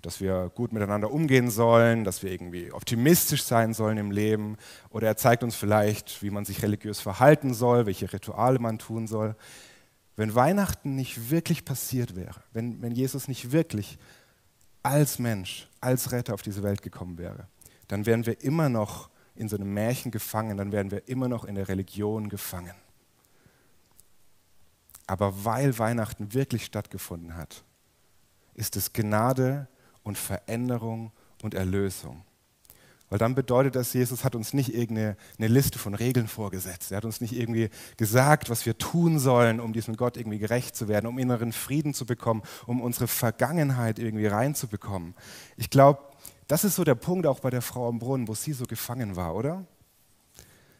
dass 0.02 0.21
wir 0.21 0.50
gut 0.54 0.73
miteinander 0.73 1.11
umgehen 1.11 1.50
sollen, 1.50 2.04
dass 2.04 2.23
wir 2.23 2.30
irgendwie 2.30 2.73
optimistisch 2.73 3.42
sein 3.42 3.75
sollen 3.75 3.99
im 3.99 4.11
Leben. 4.11 4.57
Oder 4.90 5.09
er 5.09 5.16
zeigt 5.16 5.42
uns 5.42 5.54
vielleicht, 5.57 6.23
wie 6.23 6.30
man 6.30 6.45
sich 6.45 6.62
religiös 6.62 7.00
verhalten 7.00 7.52
soll, 7.52 7.87
welche 7.87 8.12
Rituale 8.12 8.59
man 8.59 8.78
tun 8.78 9.07
soll. 9.07 9.35
Wenn 10.17 10.35
Weihnachten 10.35 10.97
nicht 10.97 11.31
wirklich 11.31 11.64
passiert 11.64 12.17
wäre, 12.17 12.43
wenn, 12.52 12.83
wenn 12.83 12.93
Jesus 12.93 13.29
nicht 13.29 13.52
wirklich 13.52 13.99
als 14.83 15.19
Mensch, 15.19 15.69
als 15.81 16.12
Retter 16.12 16.35
auf 16.35 16.43
diese 16.43 16.62
Welt 16.62 16.83
gekommen 16.83 17.19
wäre, 17.19 17.47
dann 17.88 18.07
wären 18.07 18.26
wir 18.26 18.43
immer 18.43 18.69
noch 18.69 19.11
in 19.35 19.49
so 19.49 19.57
einem 19.57 19.73
Märchen 19.73 20.11
gefangen, 20.11 20.57
dann 20.57 20.73
wären 20.73 20.90
wir 20.90 21.09
immer 21.09 21.29
noch 21.29 21.45
in 21.45 21.55
der 21.55 21.69
Religion 21.69 22.29
gefangen. 22.29 22.75
Aber 25.07 25.45
weil 25.45 25.79
Weihnachten 25.79 26.35
wirklich 26.35 26.64
stattgefunden 26.64 27.37
hat, 27.37 27.64
ist 28.55 28.76
es 28.76 28.93
Gnade 28.93 29.67
und 30.02 30.19
Veränderung 30.19 31.12
und 31.43 31.55
Erlösung. 31.55 32.25
Weil 33.11 33.19
dann 33.19 33.35
bedeutet 33.35 33.75
das, 33.75 33.93
Jesus 33.93 34.23
hat 34.25 34.37
uns 34.37 34.55
nicht 34.55 34.73
irgendeine 34.73 35.17
eine 35.37 35.49
Liste 35.49 35.81
von 35.81 35.95
Regeln 35.95 36.29
vorgesetzt. 36.29 36.93
Er 36.93 36.99
hat 36.99 37.05
uns 37.05 37.21
nicht 37.21 37.33
irgendwie 37.33 37.69
gesagt, 37.97 38.49
was 38.49 38.64
wir 38.67 38.79
tun 38.79 39.19
sollen, 39.19 39.59
um 39.59 39.73
diesem 39.73 39.97
Gott 39.97 40.17
irgendwie 40.17 40.38
gerecht 40.38 40.76
zu 40.76 40.87
werden, 40.87 41.09
um 41.09 41.19
inneren 41.19 41.52
Frieden 41.52 41.93
zu 41.93 42.07
bekommen, 42.07 42.43
um 42.67 42.81
unsere 42.81 43.09
Vergangenheit 43.09 43.99
irgendwie 43.99 44.29
reinzubekommen. 44.29 45.14
Ich 45.57 45.71
glaube, 45.71 46.00
das 46.47 46.62
ist 46.62 46.76
so 46.76 46.85
der 46.85 46.95
Punkt 46.95 47.26
auch 47.26 47.40
bei 47.40 47.50
der 47.50 47.62
Frau 47.62 47.88
am 47.88 47.99
Brunnen, 47.99 48.29
wo 48.29 48.35
sie 48.35 48.52
so 48.52 48.64
gefangen 48.64 49.17
war, 49.17 49.35
oder? 49.35 49.67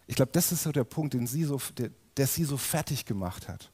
Ich 0.07 0.15
glaube, 0.15 0.31
das 0.33 0.53
ist 0.53 0.63
so 0.63 0.71
der 0.71 0.85
Punkt, 0.85 1.15
den 1.15 1.27
sie 1.27 1.43
so, 1.43 1.61
der, 1.79 1.91
der 2.17 2.29
sie 2.29 2.45
so 2.45 2.57
fertig 2.57 3.07
gemacht 3.07 3.49
hat. 3.49 3.73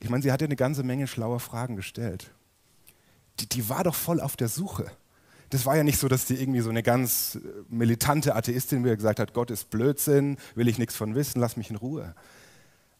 Ich 0.00 0.10
meine, 0.10 0.22
sie 0.22 0.32
hat 0.32 0.42
ja 0.42 0.46
eine 0.46 0.56
ganze 0.56 0.82
Menge 0.82 1.06
schlauer 1.06 1.40
Fragen 1.40 1.76
gestellt. 1.76 2.30
Die, 3.40 3.48
die 3.48 3.70
war 3.70 3.84
doch 3.84 3.94
voll 3.94 4.20
auf 4.20 4.36
der 4.36 4.48
Suche 4.48 4.90
das 5.50 5.66
war 5.66 5.76
ja 5.76 5.84
nicht 5.84 5.98
so, 5.98 6.08
dass 6.08 6.26
die 6.26 6.40
irgendwie 6.40 6.60
so 6.60 6.70
eine 6.70 6.82
ganz 6.82 7.36
äh, 7.36 7.48
militante 7.68 8.34
Atheistin 8.34 8.84
wieder 8.84 8.96
gesagt 8.96 9.20
hat, 9.20 9.32
Gott 9.32 9.50
ist 9.50 9.70
Blödsinn, 9.70 10.38
will 10.54 10.68
ich 10.68 10.78
nichts 10.78 10.96
von 10.96 11.14
wissen, 11.14 11.40
lass 11.40 11.56
mich 11.56 11.70
in 11.70 11.76
Ruhe. 11.76 12.14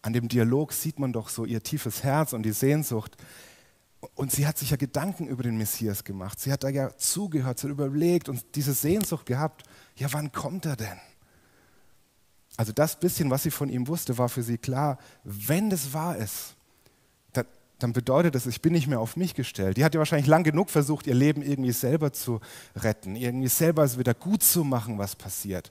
An 0.03 0.13
dem 0.13 0.29
Dialog 0.29 0.73
sieht 0.73 0.99
man 0.99 1.13
doch 1.13 1.29
so 1.29 1.45
ihr 1.45 1.63
tiefes 1.63 2.05
Herz 2.05 2.33
und 2.33 2.45
die 2.45 2.53
Sehnsucht. 2.53 3.17
Und 4.15 4.31
sie 4.31 4.47
hat 4.47 4.59
sich 4.59 4.71
ja 4.71 4.77
Gedanken 4.77 5.27
über 5.27 5.43
den 5.43 5.57
Messias 5.57 6.05
gemacht. 6.05 6.39
Sie 6.39 6.53
hat 6.53 6.63
da 6.63 6.69
ja 6.69 6.97
zugehört, 6.97 7.59
sie 7.59 7.67
hat 7.67 7.73
überlegt 7.73 8.29
und 8.29 8.45
diese 8.55 8.73
Sehnsucht 8.73 9.27
gehabt, 9.27 9.65
ja, 9.97 10.13
wann 10.13 10.31
kommt 10.31 10.67
er 10.67 10.77
denn? 10.77 11.01
Also 12.57 12.73
das 12.73 12.99
bisschen, 12.99 13.31
was 13.31 13.43
sie 13.43 13.51
von 13.51 13.69
ihm 13.69 13.89
wusste, 13.89 14.17
war 14.17 14.29
für 14.29 14.43
sie 14.43 14.59
klar, 14.59 14.99
wenn 15.25 15.71
das 15.71 15.93
wahr 15.93 16.17
ist, 16.17 16.56
dann 17.79 17.93
bedeutet 17.93 18.35
das, 18.35 18.47
ich 18.47 18.63
bin 18.63 18.73
nicht 18.73 18.87
mehr 18.87 19.01
auf 19.01 19.17
mich 19.17 19.35
gestellt. 19.35 19.77
Die 19.77 19.85
hat 19.85 19.95
ja 19.95 19.99
wahrscheinlich 19.99 20.27
lang 20.27 20.45
genug 20.45 20.71
versucht, 20.71 21.07
ihr 21.07 21.15
Leben 21.15 21.43
irgendwie 21.43 21.73
selber 21.73 22.13
zu 22.13 22.41
retten, 22.75 23.17
irgendwie 23.17 23.49
selber 23.49 23.85
es 23.85 23.99
wieder 23.99 24.15
gut 24.15 24.43
zu 24.43 24.65
machen, 24.65 24.99
was 24.99 25.15
passiert. 25.15 25.71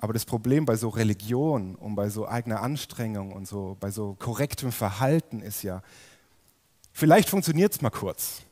Aber 0.00 0.12
das 0.12 0.26
Problem 0.26 0.66
bei 0.66 0.76
so 0.76 0.90
Religion 0.90 1.76
und 1.76 1.94
bei 1.94 2.10
so 2.10 2.28
eigener 2.28 2.60
Anstrengung 2.60 3.32
und 3.32 3.48
so 3.48 3.76
bei 3.80 3.90
so 3.90 4.16
korrektem 4.18 4.70
Verhalten 4.70 5.40
ist 5.40 5.62
ja, 5.62 5.82
vielleicht 6.92 7.30
funktioniert 7.30 7.72
es 7.72 7.80
mal 7.80 7.90
kurz. 7.90 8.42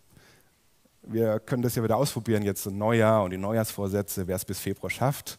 Wir 1.03 1.41
können 1.41 1.63
das 1.63 1.75
ja 1.75 1.83
wieder 1.83 1.97
ausprobieren, 1.97 2.43
jetzt 2.43 2.67
ein 2.67 2.79
Neujahr 2.79 3.25
und 3.25 3.33
die 3.33 3.39
Neujahrsvorsätze, 3.39 4.27
wer 4.29 4.37
es 4.37 4.45
bis 4.45 4.61
Februar 4.61 4.91
schafft. 4.91 5.39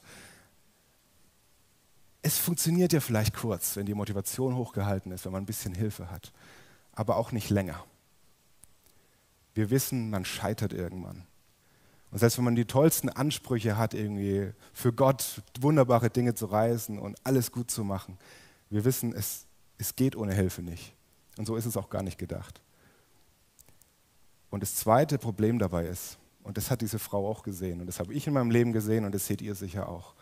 Es 2.21 2.37
funktioniert 2.37 2.93
ja 2.93 2.99
vielleicht 2.99 3.35
kurz, 3.35 3.75
wenn 3.75 3.87
die 3.87 3.93
Motivation 3.95 4.55
hochgehalten 4.55 5.11
ist, 5.11 5.25
wenn 5.25 5.31
man 5.31 5.43
ein 5.43 5.47
bisschen 5.47 5.73
Hilfe 5.73 6.11
hat 6.11 6.31
aber 6.93 7.17
auch 7.17 7.31
nicht 7.31 7.49
länger. 7.49 7.83
Wir 9.53 9.69
wissen, 9.69 10.09
man 10.09 10.25
scheitert 10.25 10.73
irgendwann. 10.73 11.25
Und 12.11 12.19
selbst 12.19 12.37
wenn 12.37 12.45
man 12.45 12.55
die 12.55 12.65
tollsten 12.65 13.09
Ansprüche 13.09 13.77
hat, 13.77 13.93
irgendwie 13.93 14.51
für 14.73 14.91
Gott 14.91 15.41
wunderbare 15.59 16.09
Dinge 16.09 16.35
zu 16.35 16.45
reisen 16.45 16.99
und 16.99 17.17
alles 17.23 17.51
gut 17.51 17.71
zu 17.71 17.83
machen, 17.83 18.17
wir 18.69 18.83
wissen, 18.85 19.13
es, 19.13 19.45
es 19.77 19.95
geht 19.95 20.15
ohne 20.15 20.33
Hilfe 20.33 20.61
nicht. 20.61 20.93
Und 21.37 21.45
so 21.45 21.55
ist 21.55 21.65
es 21.65 21.77
auch 21.77 21.89
gar 21.89 22.03
nicht 22.03 22.17
gedacht. 22.17 22.61
Und 24.49 24.61
das 24.61 24.75
zweite 24.75 25.17
Problem 25.17 25.59
dabei 25.59 25.87
ist, 25.87 26.17
und 26.43 26.57
das 26.57 26.69
hat 26.69 26.81
diese 26.81 26.99
Frau 26.99 27.29
auch 27.29 27.43
gesehen, 27.43 27.79
und 27.79 27.87
das 27.87 27.99
habe 27.99 28.13
ich 28.13 28.27
in 28.27 28.33
meinem 28.33 28.51
Leben 28.51 28.73
gesehen, 28.73 29.05
und 29.05 29.13
das 29.13 29.27
seht 29.27 29.41
ihr 29.41 29.55
sicher 29.55 29.87
auch, 29.87 30.13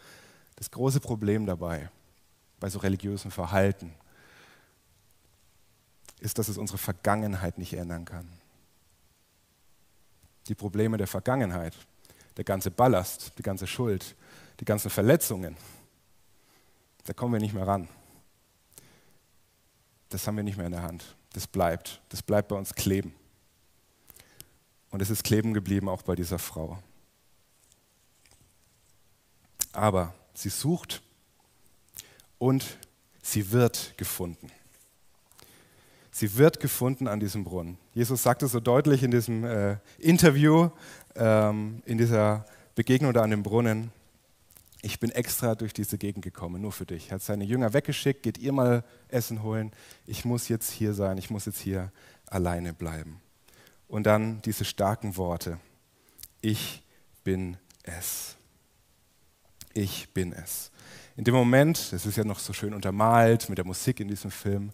das 0.55 0.69
große 0.69 0.99
Problem 0.99 1.45
dabei, 1.45 1.89
bei 2.59 2.69
so 2.69 2.79
religiösem 2.79 3.31
Verhalten, 3.31 3.93
ist, 6.19 6.37
dass 6.37 6.47
es 6.47 6.57
unsere 6.57 6.77
Vergangenheit 6.77 7.57
nicht 7.57 7.73
ändern 7.73 8.05
kann. 8.05 8.27
Die 10.47 10.55
Probleme 10.55 10.97
der 10.97 11.07
Vergangenheit, 11.07 11.75
der 12.37 12.43
ganze 12.43 12.71
Ballast, 12.71 13.33
die 13.37 13.43
ganze 13.43 13.67
Schuld, 13.67 14.15
die 14.59 14.65
ganzen 14.65 14.89
Verletzungen, 14.89 15.55
da 17.05 17.13
kommen 17.13 17.33
wir 17.33 17.39
nicht 17.39 17.53
mehr 17.53 17.67
ran. 17.67 17.87
Das 20.09 20.25
haben 20.27 20.37
wir 20.37 20.43
nicht 20.43 20.57
mehr 20.57 20.65
in 20.65 20.71
der 20.71 20.83
Hand. 20.83 21.15
Das 21.33 21.47
bleibt. 21.47 22.01
Das 22.09 22.21
bleibt 22.21 22.49
bei 22.49 22.55
uns 22.55 22.73
kleben. 22.73 23.13
Und 24.89 25.01
es 25.01 25.09
ist 25.09 25.23
kleben 25.23 25.53
geblieben 25.53 25.87
auch 25.87 26.01
bei 26.01 26.15
dieser 26.15 26.39
Frau. 26.39 26.81
Aber 29.71 30.13
sie 30.33 30.49
sucht 30.49 31.01
und 32.39 32.77
sie 33.21 33.51
wird 33.51 33.93
gefunden. 33.97 34.51
Sie 36.19 36.35
wird 36.35 36.59
gefunden 36.59 37.07
an 37.07 37.21
diesem 37.21 37.45
Brunnen. 37.45 37.77
Jesus 37.93 38.23
sagte 38.23 38.49
so 38.49 38.59
deutlich 38.59 39.03
in 39.03 39.11
diesem 39.11 39.45
äh, 39.45 39.77
Interview, 39.99 40.69
ähm, 41.15 41.81
in 41.85 41.97
dieser 41.97 42.45
Begegnung 42.75 43.13
da 43.13 43.21
an 43.21 43.29
dem 43.29 43.41
Brunnen, 43.41 43.93
ich 44.81 44.99
bin 44.99 45.11
extra 45.11 45.55
durch 45.55 45.71
diese 45.71 45.97
Gegend 45.97 46.25
gekommen, 46.25 46.61
nur 46.61 46.73
für 46.73 46.85
dich. 46.85 47.07
Er 47.07 47.15
hat 47.15 47.21
seine 47.21 47.45
Jünger 47.45 47.71
weggeschickt, 47.71 48.21
geht 48.21 48.37
ihr 48.37 48.51
mal 48.51 48.83
Essen 49.07 49.43
holen. 49.43 49.71
Ich 50.07 50.25
muss 50.25 50.49
jetzt 50.49 50.69
hier 50.71 50.93
sein, 50.93 51.17
ich 51.17 51.29
muss 51.29 51.45
jetzt 51.45 51.61
hier 51.61 51.89
alleine 52.25 52.73
bleiben. 52.73 53.21
Und 53.87 54.03
dann 54.03 54.41
diese 54.41 54.65
starken 54.65 55.15
Worte, 55.15 55.57
ich 56.41 56.83
bin 57.23 57.55
es. 57.83 58.35
Ich 59.73 60.13
bin 60.13 60.33
es. 60.33 60.69
In 61.15 61.23
dem 61.23 61.33
Moment, 61.33 61.93
das 61.93 62.05
ist 62.05 62.17
ja 62.17 62.25
noch 62.25 62.39
so 62.39 62.51
schön 62.51 62.73
untermalt 62.73 63.47
mit 63.47 63.57
der 63.57 63.65
Musik 63.65 64.01
in 64.01 64.09
diesem 64.09 64.31
Film, 64.31 64.73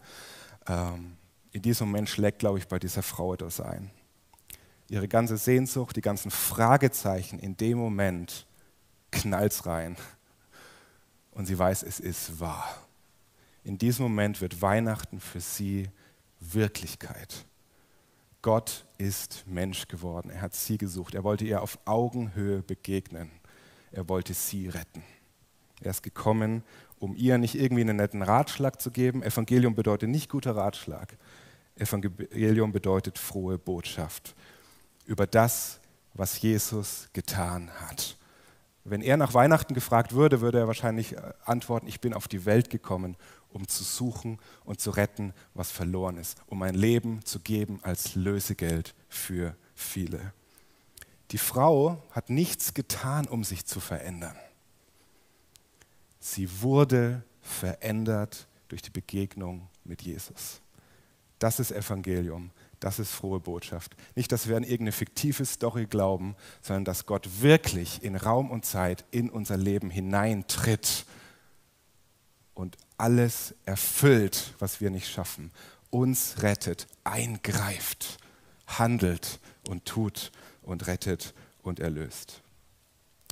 ähm, 0.68 1.18
in 1.56 1.62
diesem 1.62 1.88
Moment 1.88 2.10
schlägt, 2.10 2.40
glaube 2.40 2.58
ich, 2.58 2.68
bei 2.68 2.80
dieser 2.80 3.02
Frau 3.02 3.34
etwas 3.34 3.62
ein. 3.62 3.90
Ihre 4.90 5.08
ganze 5.08 5.38
Sehnsucht, 5.38 5.96
die 5.96 6.02
ganzen 6.02 6.30
Fragezeichen, 6.30 7.40
in 7.40 7.56
dem 7.56 7.78
Moment 7.78 8.46
knallt 9.10 9.66
rein. 9.66 9.96
Und 11.32 11.46
sie 11.46 11.58
weiß, 11.58 11.84
es 11.84 12.02
ist 12.02 12.42
wahr. 12.42 12.76
In 13.64 13.78
diesem 13.78 14.04
Moment 14.04 14.42
wird 14.42 14.62
Weihnachten 14.62 15.22
für 15.22 15.40
sie 15.40 15.88
Wirklichkeit. 16.42 17.46
Gott 18.42 18.86
ist 18.98 19.46
Mensch 19.48 19.88
geworden. 19.88 20.32
Er 20.32 20.42
hat 20.42 20.56
sie 20.56 20.78
gesucht. 20.78 21.16
Er 21.16 21.24
wollte 21.24 21.46
ihr 21.46 21.62
auf 21.62 21.80
Augenhöhe 21.86 22.64
begegnen. 22.64 23.32
Er 23.94 24.10
wollte 24.10 24.34
sie 24.34 24.68
retten. 24.68 25.04
Er 25.80 25.92
ist 25.92 26.04
gekommen, 26.04 26.66
um 27.00 27.16
ihr 27.16 27.38
nicht 27.38 27.56
irgendwie 27.56 27.82
einen 27.82 27.96
netten 27.96 28.24
Ratschlag 28.24 28.82
zu 28.82 28.92
geben. 28.92 29.24
Evangelium 29.24 29.74
bedeutet 29.74 30.10
nicht 30.10 30.30
guter 30.30 30.58
Ratschlag, 30.58 31.18
Evangelium 31.78 32.72
bedeutet 32.72 33.18
frohe 33.18 33.58
Botschaft 33.58 34.36
über 35.06 35.28
das, 35.28 35.80
was 36.14 36.42
Jesus 36.42 37.10
getan 37.14 37.70
hat. 37.82 38.18
Wenn 38.86 39.02
er 39.02 39.18
nach 39.18 39.34
Weihnachten 39.34 39.74
gefragt 39.74 40.14
würde, 40.14 40.42
würde 40.42 40.60
er 40.60 40.68
wahrscheinlich 40.68 41.18
äh, 41.18 41.34
antworten, 41.44 41.88
ich 41.88 42.02
bin 42.02 42.14
auf 42.14 42.28
die 42.28 42.46
Welt 42.46 42.70
gekommen, 42.70 43.18
um 43.50 43.68
zu 43.68 43.84
suchen 43.84 44.40
und 44.64 44.80
zu 44.80 44.92
retten, 44.92 45.34
was 45.54 45.72
verloren 45.72 46.18
ist, 46.18 46.38
um 46.46 46.60
mein 46.60 46.76
Leben 46.76 47.24
zu 47.26 47.40
geben 47.40 47.80
als 47.82 48.16
Lösegeld 48.16 48.94
für 49.10 49.56
viele. 49.74 50.34
Die 51.32 51.38
Frau 51.38 52.02
hat 52.12 52.30
nichts 52.30 52.74
getan, 52.74 53.28
um 53.28 53.44
sich 53.44 53.66
zu 53.66 53.80
verändern. 53.80 54.36
Sie 56.20 56.62
wurde 56.62 57.24
verändert 57.42 58.48
durch 58.68 58.82
die 58.82 58.92
Begegnung 58.92 59.68
mit 59.84 60.02
Jesus. 60.04 60.62
Das 61.40 61.60
ist 61.60 61.72
Evangelium. 61.72 62.52
Das 62.80 63.00
ist 63.00 63.12
frohe 63.12 63.40
Botschaft. 63.40 63.96
Nicht, 64.16 64.32
dass 64.32 64.48
wir 64.48 64.58
an 64.58 64.64
irgendeine 64.64 64.92
fiktive 64.92 65.46
Story 65.46 65.86
glauben, 65.86 66.36
sondern 66.62 66.86
dass 66.86 67.06
Gott 67.06 67.42
wirklich 67.42 68.04
in 68.04 68.16
Raum 68.16 68.52
und 68.52 68.66
Zeit 68.66 69.06
in 69.12 69.30
unser 69.30 69.58
Leben 69.58 69.90
hineintritt 69.90 71.06
und 72.54 72.78
alles 72.98 73.56
erfüllt, 73.66 74.54
was 74.60 74.82
wir 74.82 74.90
nicht 74.90 75.10
schaffen. 75.10 75.52
uns 75.90 76.42
rettet, 76.42 76.88
eingreift, 77.06 78.18
handelt 78.68 79.40
und 79.70 79.86
tut 79.86 80.32
und 80.62 80.88
rettet 80.88 81.34
und 81.64 81.80
erlöst. 81.80 82.42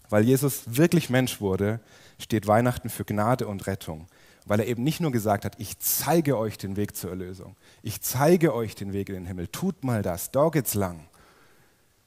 Weil 0.10 0.24
Jesus 0.24 0.64
wirklich 0.66 1.10
Mensch 1.10 1.42
wurde, 1.42 1.82
steht 2.20 2.48
Weihnachten 2.48 2.90
für 2.90 3.04
Gnade 3.04 3.48
und 3.48 3.68
Rettung. 3.68 4.08
Weil 4.46 4.60
er 4.60 4.68
eben 4.68 4.84
nicht 4.84 5.00
nur 5.00 5.12
gesagt 5.12 5.46
hat, 5.46 5.60
ich 5.60 5.80
zeige 5.80 6.38
euch 6.38 6.58
den 6.58 6.76
Weg 6.76 6.96
zur 6.96 7.12
Erlösung, 7.12 7.56
ich 7.82 8.02
zeige 8.02 8.54
euch 8.54 8.76
den 8.76 8.92
Weg 8.92 9.10
in 9.10 9.16
den 9.16 9.26
Himmel, 9.26 9.48
tut 9.48 9.84
mal 9.84 10.02
das, 10.02 10.32
da 10.32 10.50
geht's 10.50 10.74
lang. 10.74 11.08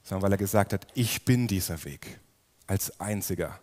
Sondern 0.03 0.23
weil 0.23 0.33
er 0.33 0.39
gesagt 0.39 0.73
hat, 0.73 0.87
ich 0.95 1.25
bin 1.25 1.47
dieser 1.47 1.85
Weg 1.85 2.21
als 2.67 3.01
einziger. 3.01 3.59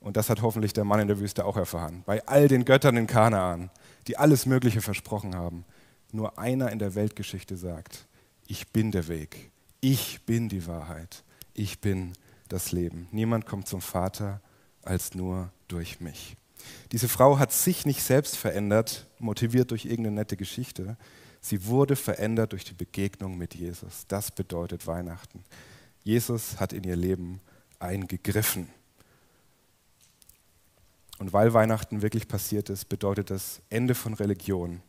Und 0.00 0.16
das 0.16 0.30
hat 0.30 0.42
hoffentlich 0.42 0.72
der 0.72 0.84
Mann 0.84 1.00
in 1.00 1.08
der 1.08 1.20
Wüste 1.20 1.44
auch 1.44 1.56
erfahren. 1.56 2.02
Bei 2.06 2.26
all 2.26 2.48
den 2.48 2.64
Göttern 2.64 2.96
in 2.96 3.06
Kanaan, 3.06 3.70
die 4.06 4.16
alles 4.16 4.46
Mögliche 4.46 4.80
versprochen 4.80 5.34
haben, 5.34 5.64
nur 6.12 6.38
einer 6.38 6.70
in 6.70 6.78
der 6.78 6.94
Weltgeschichte 6.94 7.56
sagt, 7.56 8.06
ich 8.46 8.68
bin 8.68 8.90
der 8.90 9.08
Weg, 9.08 9.50
ich 9.80 10.24
bin 10.26 10.48
die 10.48 10.66
Wahrheit, 10.66 11.22
ich 11.54 11.80
bin 11.80 12.12
das 12.48 12.72
Leben. 12.72 13.08
Niemand 13.12 13.46
kommt 13.46 13.68
zum 13.68 13.80
Vater 13.80 14.40
als 14.82 15.14
nur 15.14 15.50
durch 15.68 16.00
mich. 16.00 16.36
Diese 16.92 17.08
Frau 17.08 17.38
hat 17.38 17.52
sich 17.52 17.86
nicht 17.86 18.02
selbst 18.02 18.36
verändert, 18.36 19.06
motiviert 19.18 19.70
durch 19.70 19.84
irgendeine 19.84 20.16
nette 20.16 20.36
Geschichte. 20.36 20.96
Sie 21.40 21.66
wurde 21.66 21.96
verändert 21.96 22.52
durch 22.52 22.64
die 22.64 22.74
Begegnung 22.74 23.38
mit 23.38 23.54
Jesus. 23.54 24.06
Das 24.08 24.30
bedeutet 24.30 24.86
Weihnachten. 24.86 25.44
Jesus 26.02 26.58
hat 26.60 26.72
in 26.72 26.84
ihr 26.84 26.96
Leben 26.96 27.40
eingegriffen. 27.78 28.68
Und 31.18 31.32
weil 31.32 31.52
Weihnachten 31.52 32.02
wirklich 32.02 32.28
passiert 32.28 32.70
ist, 32.70 32.88
bedeutet 32.88 33.30
das 33.30 33.60
Ende 33.68 33.94
von 33.94 34.14
Religion, 34.14 34.80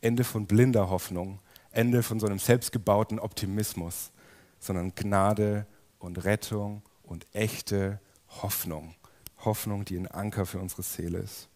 Ende 0.00 0.22
von 0.22 0.46
blinder 0.46 0.90
Hoffnung, 0.90 1.40
Ende 1.72 2.02
von 2.02 2.20
so 2.20 2.26
einem 2.26 2.38
selbstgebauten 2.38 3.18
Optimismus, 3.18 4.12
sondern 4.60 4.94
Gnade 4.94 5.66
und 5.98 6.24
Rettung 6.24 6.82
und 7.02 7.26
echte 7.32 8.00
Hoffnung. 8.28 8.94
Hoffnung, 9.44 9.84
die 9.84 9.96
ein 9.96 10.06
Anker 10.06 10.46
für 10.46 10.58
unsere 10.58 10.82
Seele 10.82 11.18
ist. 11.18 11.48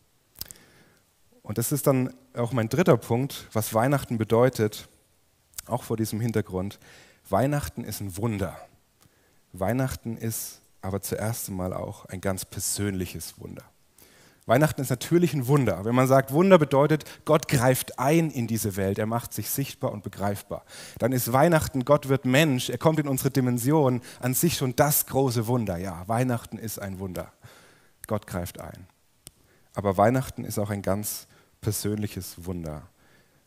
Und 1.43 1.59
das 1.59 1.73
ist 1.73 1.87
dann 1.87 2.12
auch 2.35 2.52
mein 2.52 2.69
dritter 2.69 2.97
Punkt, 2.97 3.49
was 3.52 3.73
Weihnachten 3.73 4.19
bedeutet, 4.19 4.88
auch 5.66 5.85
vor 5.85 5.97
diesem 5.97 6.21
Hintergrund. 6.21 6.78
Weihnachten 7.28 7.85
ist 7.85 8.00
ein 8.00 8.16
Wunder. 8.16 8.57
Weihnachten 9.52 10.16
ist 10.16 10.61
aber 10.83 11.00
zuerst 11.02 11.49
einmal 11.49 11.73
auch 11.73 12.05
ein 12.07 12.21
ganz 12.21 12.45
persönliches 12.45 13.38
Wunder. 13.38 13.64
Weihnachten 14.47 14.81
ist 14.81 14.90
natürlich 14.90 15.35
ein 15.35 15.49
Wunder. 15.49 15.85
Wenn 15.85 15.97
man 15.97 16.07
sagt, 16.07 16.33
Wunder 16.33 16.57
bedeutet, 16.59 17.05
Gott 17.25 17.49
greift 17.49 17.99
ein 17.99 18.31
in 18.31 18.47
diese 18.47 18.76
Welt, 18.76 18.97
er 18.99 19.07
macht 19.07 19.33
sich 19.33 19.50
sichtbar 19.50 19.90
und 19.90 20.05
begreifbar. 20.05 20.64
Dann 20.99 21.11
ist 21.11 21.33
Weihnachten, 21.33 21.85
Gott 21.85 22.09
wird 22.09 22.25
Mensch, 22.25 22.71
er 22.71 22.78
kommt 22.78 23.00
in 23.00 23.09
unsere 23.09 23.33
Dimension, 23.33 24.00
an 24.21 24.35
sich 24.35 24.57
schon 24.57 24.76
das 24.76 25.07
große 25.07 25.49
Wunder. 25.49 25.76
Ja, 25.78 26.05
Weihnachten 26.07 26.59
ist 26.59 26.81
ein 26.81 27.00
Wunder. 27.00 27.33
Gott 28.06 28.26
greift 28.26 28.60
ein. 28.60 28.86
Aber 29.75 29.96
Weihnachten 29.96 30.44
ist 30.44 30.58
auch 30.58 30.70
ein 30.70 30.82
ganz 30.82 31.26
persönliches 31.60 32.44
Wunder. 32.44 32.88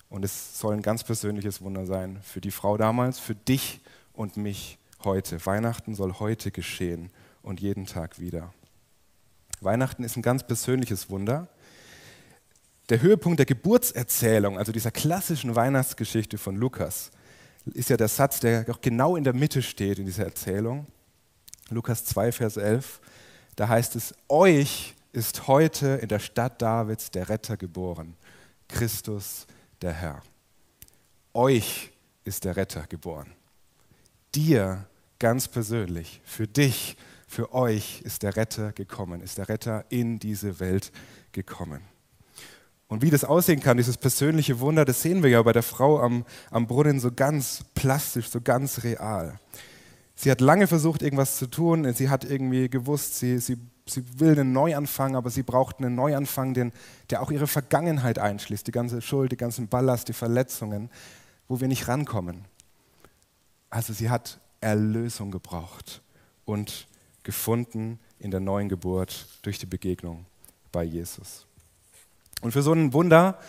Und 0.09 0.25
es 0.25 0.59
soll 0.59 0.75
ein 0.75 0.81
ganz 0.81 1.03
persönliches 1.03 1.61
Wunder 1.61 1.85
sein 1.85 2.19
für 2.23 2.41
die 2.41 2.51
Frau 2.51 2.77
damals, 2.77 3.19
für 3.19 3.35
dich 3.35 3.81
und 4.13 4.37
mich 4.37 4.77
heute. 5.03 5.45
Weihnachten 5.45 5.95
soll 5.95 6.13
heute 6.19 6.51
geschehen 6.51 7.11
und 7.41 7.61
jeden 7.61 7.85
Tag 7.85 8.19
wieder. 8.19 8.53
Weihnachten 9.61 10.03
ist 10.03 10.17
ein 10.17 10.21
ganz 10.21 10.45
persönliches 10.45 11.09
Wunder. 11.09 11.47
Der 12.89 13.01
Höhepunkt 13.01 13.39
der 13.39 13.45
Geburtserzählung, 13.45 14.57
also 14.57 14.71
dieser 14.71 14.91
klassischen 14.91 15.55
Weihnachtsgeschichte 15.55 16.37
von 16.37 16.55
Lukas, 16.55 17.11
ist 17.65 17.89
ja 17.89 17.97
der 17.97 18.07
Satz, 18.07 18.39
der 18.39 18.65
auch 18.69 18.81
genau 18.81 19.15
in 19.15 19.23
der 19.23 19.33
Mitte 19.33 19.61
steht 19.61 20.00
in 20.00 20.05
dieser 20.05 20.25
Erzählung. 20.25 20.87
Lukas 21.69 22.03
2, 22.05 22.31
Vers 22.31 22.57
11. 22.57 23.00
Da 23.59 23.67
heißt 23.67 23.98
es, 23.98 24.15
euch 24.29 24.95
ist 25.11 25.50
heute 25.50 26.00
in 26.01 26.07
der 26.07 26.19
Stadt 26.19 26.61
Davids 26.61 27.11
der 27.11 27.27
Retter 27.27 27.57
geboren, 27.57 28.15
Christus 28.69 29.48
der 29.81 29.91
Herr. 29.91 30.22
Euch 31.33 31.91
ist 32.24 32.45
der 32.45 32.55
Retter 32.55 32.87
geboren. 32.87 33.33
Dir 34.33 34.87
ganz 35.19 35.50
persönlich, 35.50 36.22
für 36.24 36.48
dich 36.48 36.95
für 37.27 37.53
euch 37.53 38.01
ist 38.03 38.24
der 38.24 38.37
Retter 38.37 38.72
gekommen, 38.72 39.19
ist 39.19 39.37
der 39.37 39.50
Retter 39.50 39.83
in 39.89 40.19
diese 40.19 40.61
Welt 40.61 40.93
gekommen. 41.33 41.81
Und 42.87 43.01
wie 43.01 43.09
das 43.09 43.25
aussehen 43.25 43.59
kann, 43.59 43.75
dieses 43.75 43.98
persönliche 43.98 44.61
Wunder, 44.61 44.85
das 44.85 45.01
sehen 45.01 45.22
wir 45.22 45.31
ja 45.31 45.41
bei 45.43 45.51
der 45.51 45.63
Frau 45.63 46.00
am, 46.00 46.24
am 46.50 46.65
Brunnen 46.65 47.01
so 47.01 47.11
ganz 47.11 47.65
plastisch, 47.75 48.29
so 48.29 48.39
ganz 48.39 48.83
real. 48.85 49.37
Sie 50.22 50.29
hat 50.29 50.42
lange 50.42 50.68
versucht, 50.68 51.01
irgendwas 51.01 51.38
zu 51.38 51.48
tun. 51.48 51.94
Sie 51.94 52.10
hat 52.10 52.25
irgendwie 52.25 52.68
gewusst, 52.68 53.18
sie, 53.18 53.38
sie, 53.38 53.58
sie 53.86 54.03
will 54.20 54.38
einen 54.38 54.51
Neuanfang, 54.51 55.16
aber 55.16 55.29
sie 55.29 55.44
braucht 55.44 55.79
einen 55.79 55.96
Neuanfang, 55.96 56.53
den, 56.53 56.74
der 57.10 57.22
auch 57.22 57.32
ihre 57.32 57.48
Vergangenheit 57.48 58.20
einschließt, 58.20 58.68
die 58.68 58.74
ganze 58.74 59.01
Schuld, 59.01 59.32
die 59.32 59.38
ganzen 59.38 59.70
Ballast, 59.70 60.10
die 60.10 60.14
Verletzungen, 60.14 60.90
wo 61.48 61.62
wir 61.62 61.70
nicht 61.70 61.88
rankommen. 61.88 62.44
Also 63.70 63.94
sie 63.94 64.10
hat 64.10 64.42
Erlösung 64.60 65.32
gebraucht 65.32 66.01
und 66.44 66.90
gefunden 67.24 67.98
in 68.20 68.29
der 68.29 68.42
neuen 68.42 68.68
Geburt 68.68 69.25
durch 69.44 69.58
die 69.58 69.68
Begegnung 69.68 70.25
bei 70.74 70.84
Jesus. 70.84 71.48
Und 72.42 72.51
für 72.51 72.62
so 72.62 72.74
ein 72.74 72.92
Wunder 72.92 73.40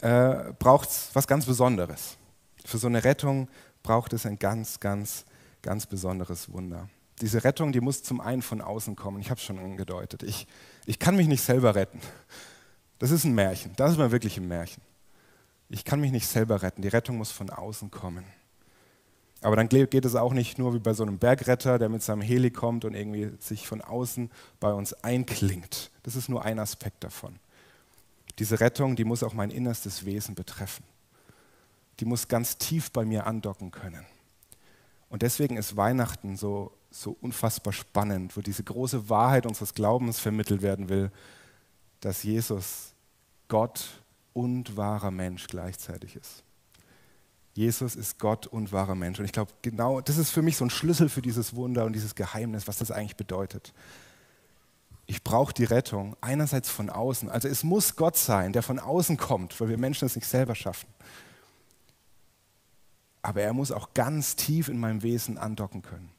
äh, 0.00 0.54
braucht 0.58 0.88
es 0.88 1.10
was 1.12 1.26
ganz 1.26 1.44
Besonderes. 1.44 2.16
Für 2.64 2.78
so 2.78 2.86
eine 2.86 3.04
Rettung 3.04 3.46
braucht 3.82 4.14
es 4.14 4.24
ein 4.24 4.38
ganz, 4.38 4.80
ganz, 4.80 5.26
ganz 5.64 5.86
besonderes 5.86 6.52
Wunder. 6.52 6.88
Diese 7.20 7.42
Rettung, 7.42 7.72
die 7.72 7.80
muss 7.80 8.02
zum 8.02 8.20
einen 8.20 8.42
von 8.42 8.60
außen 8.60 8.96
kommen. 8.96 9.20
Ich 9.20 9.30
habe 9.30 9.38
es 9.38 9.44
schon 9.44 9.58
angedeutet. 9.58 10.22
Ich, 10.22 10.46
ich 10.84 10.98
kann 10.98 11.16
mich 11.16 11.26
nicht 11.26 11.42
selber 11.42 11.74
retten. 11.74 12.00
Das 12.98 13.10
ist 13.10 13.24
ein 13.24 13.34
Märchen. 13.34 13.72
Das 13.76 13.92
ist 13.92 13.98
mal 13.98 14.12
wirklich 14.12 14.36
ein 14.36 14.46
Märchen. 14.46 14.82
Ich 15.68 15.84
kann 15.84 16.00
mich 16.00 16.12
nicht 16.12 16.26
selber 16.26 16.62
retten. 16.62 16.82
Die 16.82 16.88
Rettung 16.88 17.16
muss 17.16 17.30
von 17.30 17.50
außen 17.50 17.90
kommen. 17.90 18.24
Aber 19.40 19.56
dann 19.56 19.68
geht 19.68 20.04
es 20.04 20.14
auch 20.14 20.32
nicht 20.32 20.58
nur 20.58 20.74
wie 20.74 20.78
bei 20.78 20.94
so 20.94 21.02
einem 21.02 21.18
Bergretter, 21.18 21.78
der 21.78 21.88
mit 21.88 22.02
seinem 22.02 22.22
Heli 22.22 22.50
kommt 22.50 22.84
und 22.84 22.94
irgendwie 22.94 23.30
sich 23.40 23.66
von 23.66 23.80
außen 23.80 24.30
bei 24.60 24.72
uns 24.72 24.92
einklingt. 25.04 25.90
Das 26.02 26.16
ist 26.16 26.28
nur 26.28 26.44
ein 26.44 26.58
Aspekt 26.58 27.04
davon. 27.04 27.38
Diese 28.38 28.60
Rettung, 28.60 28.96
die 28.96 29.04
muss 29.04 29.22
auch 29.22 29.34
mein 29.34 29.50
innerstes 29.50 30.04
Wesen 30.04 30.34
betreffen. 30.34 30.84
Die 32.00 32.04
muss 32.04 32.26
ganz 32.28 32.58
tief 32.58 32.90
bei 32.90 33.04
mir 33.04 33.26
andocken 33.26 33.70
können. 33.70 34.04
Und 35.14 35.22
deswegen 35.22 35.56
ist 35.56 35.76
Weihnachten 35.76 36.36
so, 36.36 36.72
so 36.90 37.16
unfassbar 37.20 37.72
spannend, 37.72 38.36
wo 38.36 38.40
diese 38.40 38.64
große 38.64 39.08
Wahrheit 39.08 39.46
unseres 39.46 39.72
Glaubens 39.72 40.18
vermittelt 40.18 40.60
werden 40.60 40.88
will, 40.88 41.12
dass 42.00 42.24
Jesus 42.24 42.94
Gott 43.46 44.02
und 44.32 44.76
wahrer 44.76 45.12
Mensch 45.12 45.46
gleichzeitig 45.46 46.16
ist. 46.16 46.42
Jesus 47.52 47.94
ist 47.94 48.18
Gott 48.18 48.48
und 48.48 48.72
wahrer 48.72 48.96
Mensch. 48.96 49.20
Und 49.20 49.24
ich 49.24 49.30
glaube, 49.30 49.52
genau 49.62 50.00
das 50.00 50.18
ist 50.18 50.30
für 50.30 50.42
mich 50.42 50.56
so 50.56 50.64
ein 50.64 50.70
Schlüssel 50.70 51.08
für 51.08 51.22
dieses 51.22 51.54
Wunder 51.54 51.84
und 51.84 51.92
dieses 51.92 52.16
Geheimnis, 52.16 52.66
was 52.66 52.78
das 52.78 52.90
eigentlich 52.90 53.16
bedeutet. 53.16 53.72
Ich 55.06 55.22
brauche 55.22 55.54
die 55.54 55.62
Rettung 55.62 56.16
einerseits 56.22 56.70
von 56.70 56.90
außen. 56.90 57.30
Also 57.30 57.46
es 57.46 57.62
muss 57.62 57.94
Gott 57.94 58.16
sein, 58.16 58.52
der 58.52 58.64
von 58.64 58.80
außen 58.80 59.16
kommt, 59.16 59.60
weil 59.60 59.68
wir 59.68 59.78
Menschen 59.78 60.06
es 60.06 60.16
nicht 60.16 60.26
selber 60.26 60.56
schaffen. 60.56 60.88
Aber 63.24 63.42
er 63.42 63.52
muss 63.52 63.72
auch 63.72 63.94
ganz 63.94 64.36
tief 64.36 64.68
in 64.68 64.78
meinem 64.78 65.02
Wesen 65.02 65.38
andocken 65.38 65.82
können. 65.82 66.10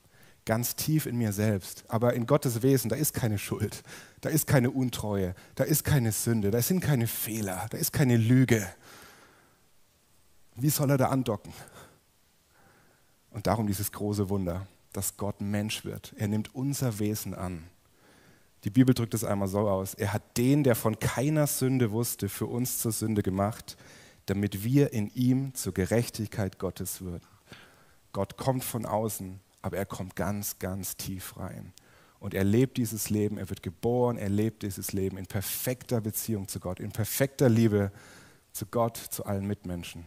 Ganz 0.45 0.75
tief 0.75 1.05
in 1.05 1.17
mir 1.17 1.33
selbst. 1.33 1.85
Aber 1.87 2.13
in 2.13 2.27
Gottes 2.27 2.61
Wesen, 2.61 2.89
da 2.89 2.95
ist 2.95 3.13
keine 3.13 3.37
Schuld, 3.37 3.83
da 4.21 4.29
ist 4.29 4.47
keine 4.47 4.71
Untreue, 4.71 5.33
da 5.55 5.63
ist 5.63 5.83
keine 5.83 6.11
Sünde, 6.11 6.51
da 6.51 6.61
sind 6.61 6.81
keine 6.81 7.07
Fehler, 7.07 7.65
da 7.69 7.77
ist 7.77 7.93
keine 7.93 8.17
Lüge 8.17 8.67
wie 10.55 10.69
soll 10.69 10.89
er 10.89 10.97
da 10.97 11.09
andocken? 11.09 11.53
Und 13.31 13.47
darum 13.47 13.67
dieses 13.67 13.91
große 13.91 14.29
Wunder, 14.29 14.65
dass 14.93 15.17
Gott 15.17 15.41
Mensch 15.41 15.83
wird. 15.83 16.13
Er 16.17 16.29
nimmt 16.29 16.55
unser 16.55 16.99
Wesen 16.99 17.33
an. 17.33 17.65
Die 18.63 18.69
Bibel 18.69 18.95
drückt 18.95 19.13
es 19.13 19.25
einmal 19.25 19.49
so 19.49 19.67
aus. 19.67 19.93
Er 19.93 20.13
hat 20.13 20.37
den, 20.37 20.63
der 20.63 20.75
von 20.75 20.97
keiner 20.97 21.45
Sünde 21.45 21.91
wusste, 21.91 22.29
für 22.29 22.45
uns 22.45 22.79
zur 22.79 22.93
Sünde 22.93 23.21
gemacht, 23.21 23.77
damit 24.25 24.63
wir 24.63 24.93
in 24.93 25.11
ihm 25.13 25.53
zur 25.53 25.73
Gerechtigkeit 25.73 26.59
Gottes 26.59 27.01
würden. 27.01 27.25
Gott 28.11 28.37
kommt 28.37 28.63
von 28.63 28.85
außen, 28.85 29.39
aber 29.61 29.77
er 29.77 29.85
kommt 29.85 30.15
ganz, 30.15 30.59
ganz 30.59 30.97
tief 30.97 31.37
rein. 31.37 31.73
Und 32.19 32.33
er 32.33 32.43
lebt 32.43 32.77
dieses 32.77 33.09
Leben, 33.09 33.37
er 33.37 33.49
wird 33.49 33.61
geboren, 33.61 34.17
er 34.17 34.29
lebt 34.29 34.63
dieses 34.63 34.93
Leben 34.93 35.17
in 35.17 35.27
perfekter 35.27 36.01
Beziehung 36.01 36.47
zu 36.47 36.59
Gott, 36.59 36.79
in 36.79 36.91
perfekter 36.91 37.49
Liebe 37.49 37.91
zu 38.51 38.65
Gott, 38.65 38.97
zu 38.97 39.25
allen 39.25 39.45
Mitmenschen 39.45 40.05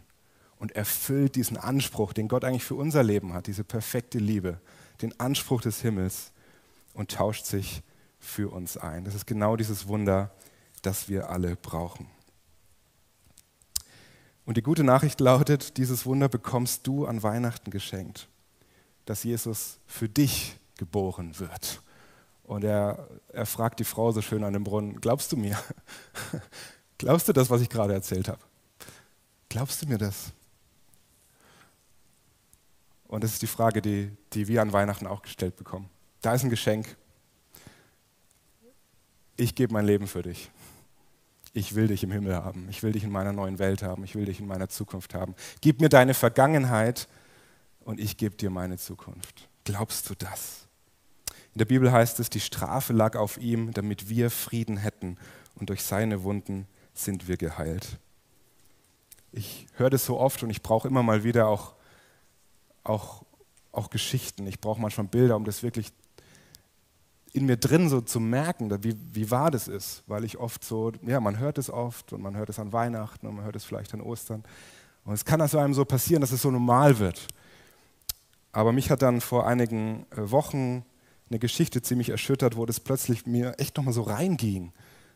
und 0.58 0.72
erfüllt 0.72 1.36
diesen 1.36 1.56
Anspruch, 1.56 2.12
den 2.12 2.28
Gott 2.28 2.44
eigentlich 2.44 2.64
für 2.64 2.74
unser 2.74 3.02
Leben 3.02 3.32
hat, 3.32 3.46
diese 3.46 3.64
perfekte 3.64 4.18
Liebe, 4.18 4.60
den 5.02 5.18
Anspruch 5.20 5.60
des 5.60 5.80
Himmels 5.80 6.32
und 6.94 7.12
tauscht 7.12 7.44
sich 7.44 7.82
für 8.18 8.52
uns 8.52 8.76
ein. 8.76 9.04
Das 9.04 9.14
ist 9.14 9.26
genau 9.26 9.56
dieses 9.56 9.86
Wunder, 9.86 10.32
das 10.82 11.08
wir 11.08 11.30
alle 11.30 11.56
brauchen. 11.56 12.08
Und 14.48 14.56
die 14.56 14.62
gute 14.62 14.82
Nachricht 14.82 15.20
lautet, 15.20 15.76
dieses 15.76 16.06
Wunder 16.06 16.26
bekommst 16.26 16.86
du 16.86 17.04
an 17.04 17.22
Weihnachten 17.22 17.70
geschenkt, 17.70 18.28
dass 19.04 19.22
Jesus 19.22 19.78
für 19.86 20.08
dich 20.08 20.56
geboren 20.78 21.38
wird. 21.38 21.82
Und 22.44 22.64
er, 22.64 23.10
er 23.30 23.44
fragt 23.44 23.78
die 23.78 23.84
Frau 23.84 24.10
so 24.10 24.22
schön 24.22 24.44
an 24.44 24.54
dem 24.54 24.64
Brunnen, 24.64 25.02
glaubst 25.02 25.32
du 25.32 25.36
mir? 25.36 25.58
glaubst 26.96 27.28
du 27.28 27.34
das, 27.34 27.50
was 27.50 27.60
ich 27.60 27.68
gerade 27.68 27.92
erzählt 27.92 28.26
habe? 28.26 28.40
Glaubst 29.50 29.82
du 29.82 29.86
mir 29.86 29.98
das? 29.98 30.32
Und 33.06 33.24
das 33.24 33.34
ist 33.34 33.42
die 33.42 33.46
Frage, 33.46 33.82
die, 33.82 34.10
die 34.32 34.48
wir 34.48 34.62
an 34.62 34.72
Weihnachten 34.72 35.06
auch 35.06 35.20
gestellt 35.20 35.56
bekommen. 35.56 35.90
Da 36.22 36.32
ist 36.32 36.42
ein 36.42 36.48
Geschenk. 36.48 36.96
Ich 39.36 39.54
gebe 39.54 39.74
mein 39.74 39.84
Leben 39.84 40.06
für 40.06 40.22
dich. 40.22 40.50
Ich 41.52 41.74
will 41.74 41.88
dich 41.88 42.04
im 42.04 42.12
Himmel 42.12 42.34
haben. 42.34 42.66
Ich 42.70 42.82
will 42.82 42.92
dich 42.92 43.04
in 43.04 43.10
meiner 43.10 43.32
neuen 43.32 43.58
Welt 43.58 43.82
haben. 43.82 44.04
Ich 44.04 44.14
will 44.14 44.26
dich 44.26 44.40
in 44.40 44.46
meiner 44.46 44.68
Zukunft 44.68 45.14
haben. 45.14 45.34
Gib 45.60 45.80
mir 45.80 45.88
deine 45.88 46.14
Vergangenheit 46.14 47.08
und 47.80 48.00
ich 48.00 48.16
gebe 48.16 48.36
dir 48.36 48.50
meine 48.50 48.76
Zukunft. 48.76 49.48
Glaubst 49.64 50.08
du 50.10 50.14
das? 50.14 50.66
In 51.54 51.58
der 51.58 51.64
Bibel 51.64 51.90
heißt 51.90 52.20
es, 52.20 52.30
die 52.30 52.40
Strafe 52.40 52.92
lag 52.92 53.16
auf 53.16 53.38
ihm, 53.38 53.72
damit 53.72 54.08
wir 54.08 54.30
Frieden 54.30 54.76
hätten 54.76 55.16
und 55.56 55.70
durch 55.70 55.82
seine 55.82 56.22
Wunden 56.22 56.66
sind 56.94 57.28
wir 57.28 57.36
geheilt. 57.36 57.98
Ich 59.32 59.66
höre 59.76 59.90
das 59.90 60.04
so 60.04 60.18
oft 60.18 60.42
und 60.42 60.50
ich 60.50 60.62
brauche 60.62 60.88
immer 60.88 61.02
mal 61.02 61.24
wieder 61.24 61.48
auch, 61.48 61.74
auch, 62.84 63.24
auch 63.72 63.90
Geschichten. 63.90 64.46
Ich 64.46 64.60
brauche 64.60 64.80
manchmal 64.80 65.06
Bilder, 65.06 65.36
um 65.36 65.44
das 65.44 65.62
wirklich 65.62 65.92
in 67.32 67.46
mir 67.46 67.56
drin 67.56 67.88
so 67.88 68.00
zu 68.00 68.20
merken, 68.20 68.70
wie, 68.82 68.96
wie 69.12 69.30
wahr 69.30 69.50
das 69.50 69.68
ist, 69.68 70.02
weil 70.06 70.24
ich 70.24 70.38
oft 70.38 70.64
so, 70.64 70.92
ja, 71.06 71.20
man 71.20 71.38
hört 71.38 71.58
es 71.58 71.70
oft 71.70 72.12
und 72.12 72.22
man 72.22 72.36
hört 72.36 72.48
es 72.48 72.58
an 72.58 72.72
Weihnachten 72.72 73.26
und 73.26 73.36
man 73.36 73.44
hört 73.44 73.56
es 73.56 73.64
vielleicht 73.64 73.92
an 73.94 74.00
Ostern. 74.00 74.44
Und 75.04 75.14
es 75.14 75.24
kann 75.24 75.40
also 75.40 75.58
einem 75.58 75.74
so 75.74 75.84
passieren, 75.84 76.20
dass 76.20 76.32
es 76.32 76.42
so 76.42 76.50
normal 76.50 76.98
wird. 76.98 77.26
Aber 78.52 78.72
mich 78.72 78.90
hat 78.90 79.02
dann 79.02 79.20
vor 79.20 79.46
einigen 79.46 80.06
äh, 80.10 80.30
Wochen 80.30 80.84
eine 81.30 81.38
Geschichte 81.38 81.82
ziemlich 81.82 82.08
erschüttert, 82.08 82.56
wo 82.56 82.66
das 82.66 82.80
plötzlich 82.80 83.26
mir 83.26 83.54
echt 83.58 83.76
nochmal 83.76 83.94
so 83.94 84.02
reinging, 84.02 84.72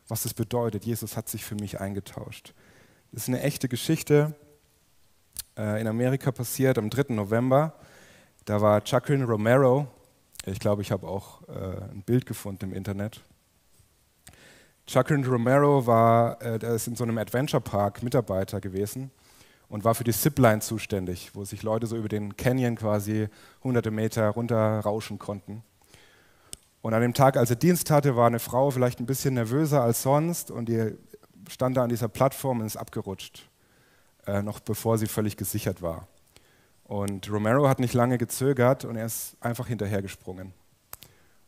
was 0.09 0.25
das 0.25 0.35
bedeutet. 0.35 0.85
Jesus 0.85 1.17
hat 1.17 1.29
sich 1.29 1.45
für 1.45 1.55
mich 1.55 1.81
eingetauscht. 1.81 2.55
Das 3.11 3.25
ist 3.25 3.29
eine 3.29 3.43
echte 3.43 3.69
Geschichte, 3.69 4.35
äh, 5.57 5.81
in 5.81 5.87
Amerika 5.87 6.33
passiert 6.33 6.79
am 6.79 6.91
3. 6.91 7.15
November. 7.15 7.75
Da 8.45 8.61
war 8.61 8.83
Jacqueline 8.85 9.25
Romero, 9.25 9.87
ich 10.47 10.61
glaube, 10.61 10.83
ich 10.83 10.91
habe 10.91 11.07
auch 11.07 11.43
äh, 11.49 11.93
ein 11.93 12.03
Bild 12.05 12.27
gefunden 12.27 12.67
im 12.67 12.73
Internet. 12.73 13.23
Jacqueline 14.89 15.27
Romero 15.27 15.87
war, 15.87 16.43
äh, 16.43 16.59
der 16.59 16.75
ist 16.75 16.89
in 16.89 16.97
so 16.97 17.05
einem 17.05 17.19
Adventure 17.19 17.61
Park 17.61 18.03
Mitarbeiter 18.03 18.61
gewesen 18.61 19.11
und 19.69 19.85
war 19.85 19.95
für 19.95 20.05
die 20.05 20.13
Zipline 20.13 20.61
zuständig, 20.61 21.31
wo 21.35 21.45
sich 21.45 21.63
Leute 21.63 21.87
so 21.87 21.97
über 21.97 22.09
den 22.09 22.37
Canyon 22.37 22.77
quasi 22.77 23.29
hunderte 23.63 23.91
Meter 23.91 24.29
runterrauschen 24.29 25.19
konnten. 25.19 25.63
Und 26.83 26.95
an 26.95 27.01
dem 27.01 27.15
Tag, 27.15 27.37
als 27.37 27.51
er 27.51 27.57
Dienst 27.57 27.91
hatte, 27.91 28.17
war 28.17 28.27
eine 28.27 28.41
Frau 28.41 28.71
vielleicht 28.71 28.99
ein 28.99 29.07
bisschen 29.07 29.35
nervöser 29.35 29.83
als 29.83 30.03
sonst 30.03 30.51
und 30.51 30.69
die 30.69 30.97
stand 31.49 31.77
da 31.77 31.85
an 31.85 31.89
dieser 31.89 32.09
Plattform 32.09 32.61
und 32.61 32.67
ist 32.67 32.77
abgerutscht, 32.77 33.49
äh, 34.27 34.43
noch 34.43 34.59
bevor 34.59 34.99
sie 34.99 35.07
völlig 35.07 35.37
gesichert 35.37 35.81
war. 35.81 36.09
Und 36.85 37.31
Romero 37.31 37.69
hat 37.69 37.79
nicht 37.79 37.95
lange 37.95 38.19
gezögert 38.19 38.85
und 38.85 38.97
er 38.97 39.07
ist 39.07 39.37
einfach 39.41 39.67
hinterhergesprungen 39.67 40.53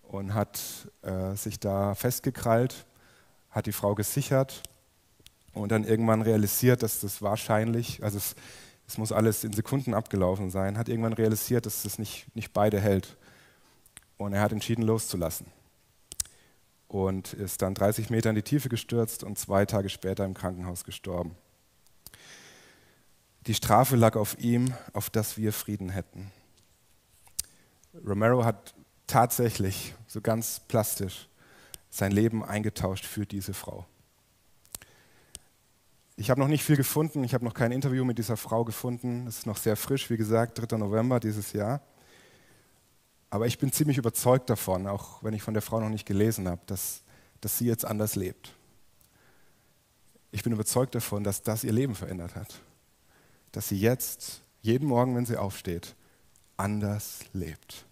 und 0.03 0.35
hat 0.35 0.61
äh, 1.03 1.35
sich 1.35 1.59
da 1.59 1.94
festgekrallt, 1.94 2.87
hat 3.51 3.66
die 3.66 3.73
Frau 3.73 3.94
gesichert 3.94 4.62
und 5.53 5.70
dann 5.73 5.85
irgendwann 5.85 6.23
realisiert, 6.23 6.83
dass 6.83 7.01
das 7.01 7.23
wahrscheinlich, 7.23 8.03
also 8.03 8.18
es, 8.18 8.35
es 8.87 8.99
muss 8.99 9.12
alles 9.12 9.44
in 9.44 9.53
Sekunden 9.53 9.94
abgelaufen 9.94 10.51
sein, 10.51 10.79
hat 10.79 10.88
irgendwann 10.88 11.12
realisiert, 11.12 11.66
dass 11.66 11.83
das 11.83 11.99
nicht, 11.99 12.35
nicht 12.35 12.53
beide 12.53 12.81
hält. 12.81 13.16
Und 14.16 14.33
er 14.33 14.40
hat 14.40 14.53
entschieden 14.53 14.83
loszulassen 14.83 15.47
und 16.88 17.33
ist 17.33 17.62
dann 17.62 17.75
30 17.75 18.11
Meter 18.11 18.31
in 18.31 18.37
die 18.37 18.42
Tiefe 18.42 18.68
gestürzt 18.68 19.25
und 19.25 19.38
zwei 19.38 19.66
Tage 19.66 19.88
später 19.88 20.25
im 20.25 20.35
Krankenhaus 20.35 20.85
gestorben. 20.85 21.37
Die 23.46 23.54
Strafe 23.54 23.96
lag 23.96 24.16
auf 24.16 24.38
ihm, 24.38 24.72
auf 24.94 25.11
dass 25.11 25.37
wir 25.37 25.52
Frieden 25.52 25.90
hätten. 25.90 26.30
Romero 28.07 28.44
hat 28.44 28.74
tatsächlich, 29.07 29.94
so 30.07 30.22
ganz 30.22 30.61
plastisch, 30.61 31.28
sein 31.90 32.11
Leben 32.11 32.42
eingetauscht 32.42 33.04
für 33.04 33.26
diese 33.26 33.52
Frau. 33.52 33.85
Ich 36.16 36.30
habe 36.30 36.40
noch 36.40 36.48
nicht 36.48 36.64
viel 36.64 36.76
gefunden, 36.76 37.22
ich 37.22 37.35
habe 37.35 37.44
noch 37.44 37.54
kein 37.54 37.70
Interview 37.70 38.04
mit 38.04 38.18
dieser 38.18 38.37
Frau 38.37 38.64
gefunden. 38.64 39.26
Es 39.26 39.38
ist 39.38 39.46
noch 39.46 39.59
sehr 39.59 39.76
frisch, 39.76 40.09
wie 40.09 40.16
gesagt, 40.16 40.59
3. 40.59 40.78
November 40.78 41.20
dieses 41.20 41.52
Jahr. 41.52 41.83
Aber 43.28 43.46
ich 43.46 43.59
bin 43.59 43.72
ziemlich 43.72 43.98
überzeugt 43.98 44.48
davon, 44.48 44.87
auch 44.87 45.22
wenn 45.22 45.35
ich 45.35 45.42
von 45.42 45.54
der 45.54 45.62
Frau 45.62 45.80
noch 45.80 45.88
nicht 45.90 46.07
gelesen 46.07 46.48
habe, 46.48 46.62
dass, 46.66 47.02
dass 47.40 47.59
sie 47.59 47.66
jetzt 47.66 47.85
anders 47.85 48.16
lebt. 48.16 48.54
Ich 50.30 50.42
bin 50.42 50.52
überzeugt 50.52 50.94
davon, 50.94 51.24
dass 51.24 51.42
das 51.42 51.62
ihr 51.62 51.72
Leben 51.72 51.94
verändert 51.94 52.37
hat 52.37 52.61
dass 53.54 53.68
sie 53.68 53.78
jetzt, 53.78 54.42
jeden 54.62 54.88
Morgen, 54.88 55.14
wenn 55.14 55.26
sie 55.26 55.36
aufsteht, 55.36 55.94
anders 56.56 57.20
lebt. 57.32 57.86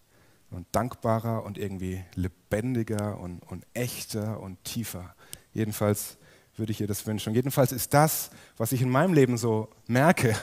Und 0.51 0.67
dankbarer 0.73 1.45
und 1.45 1.57
irgendwie 1.57 2.05
lebendiger 2.15 3.19
und, 3.19 3.41
und 3.41 3.65
echter 3.73 4.41
und 4.41 4.63
tiefer. 4.65 5.15
Jedenfalls 5.55 6.19
würde 6.57 6.73
ich 6.73 6.81
ihr 6.81 6.87
das 6.87 7.07
wünschen. 7.07 7.31
Und 7.31 7.37
jedenfalls 7.37 7.73
ist 7.73 7.95
das, 7.95 8.31
was 8.59 8.73
ich 8.73 8.83
in 8.83 8.91
meinem 8.91 9.15
Leben 9.15 9.39
so 9.39 9.69
merke, 9.87 10.37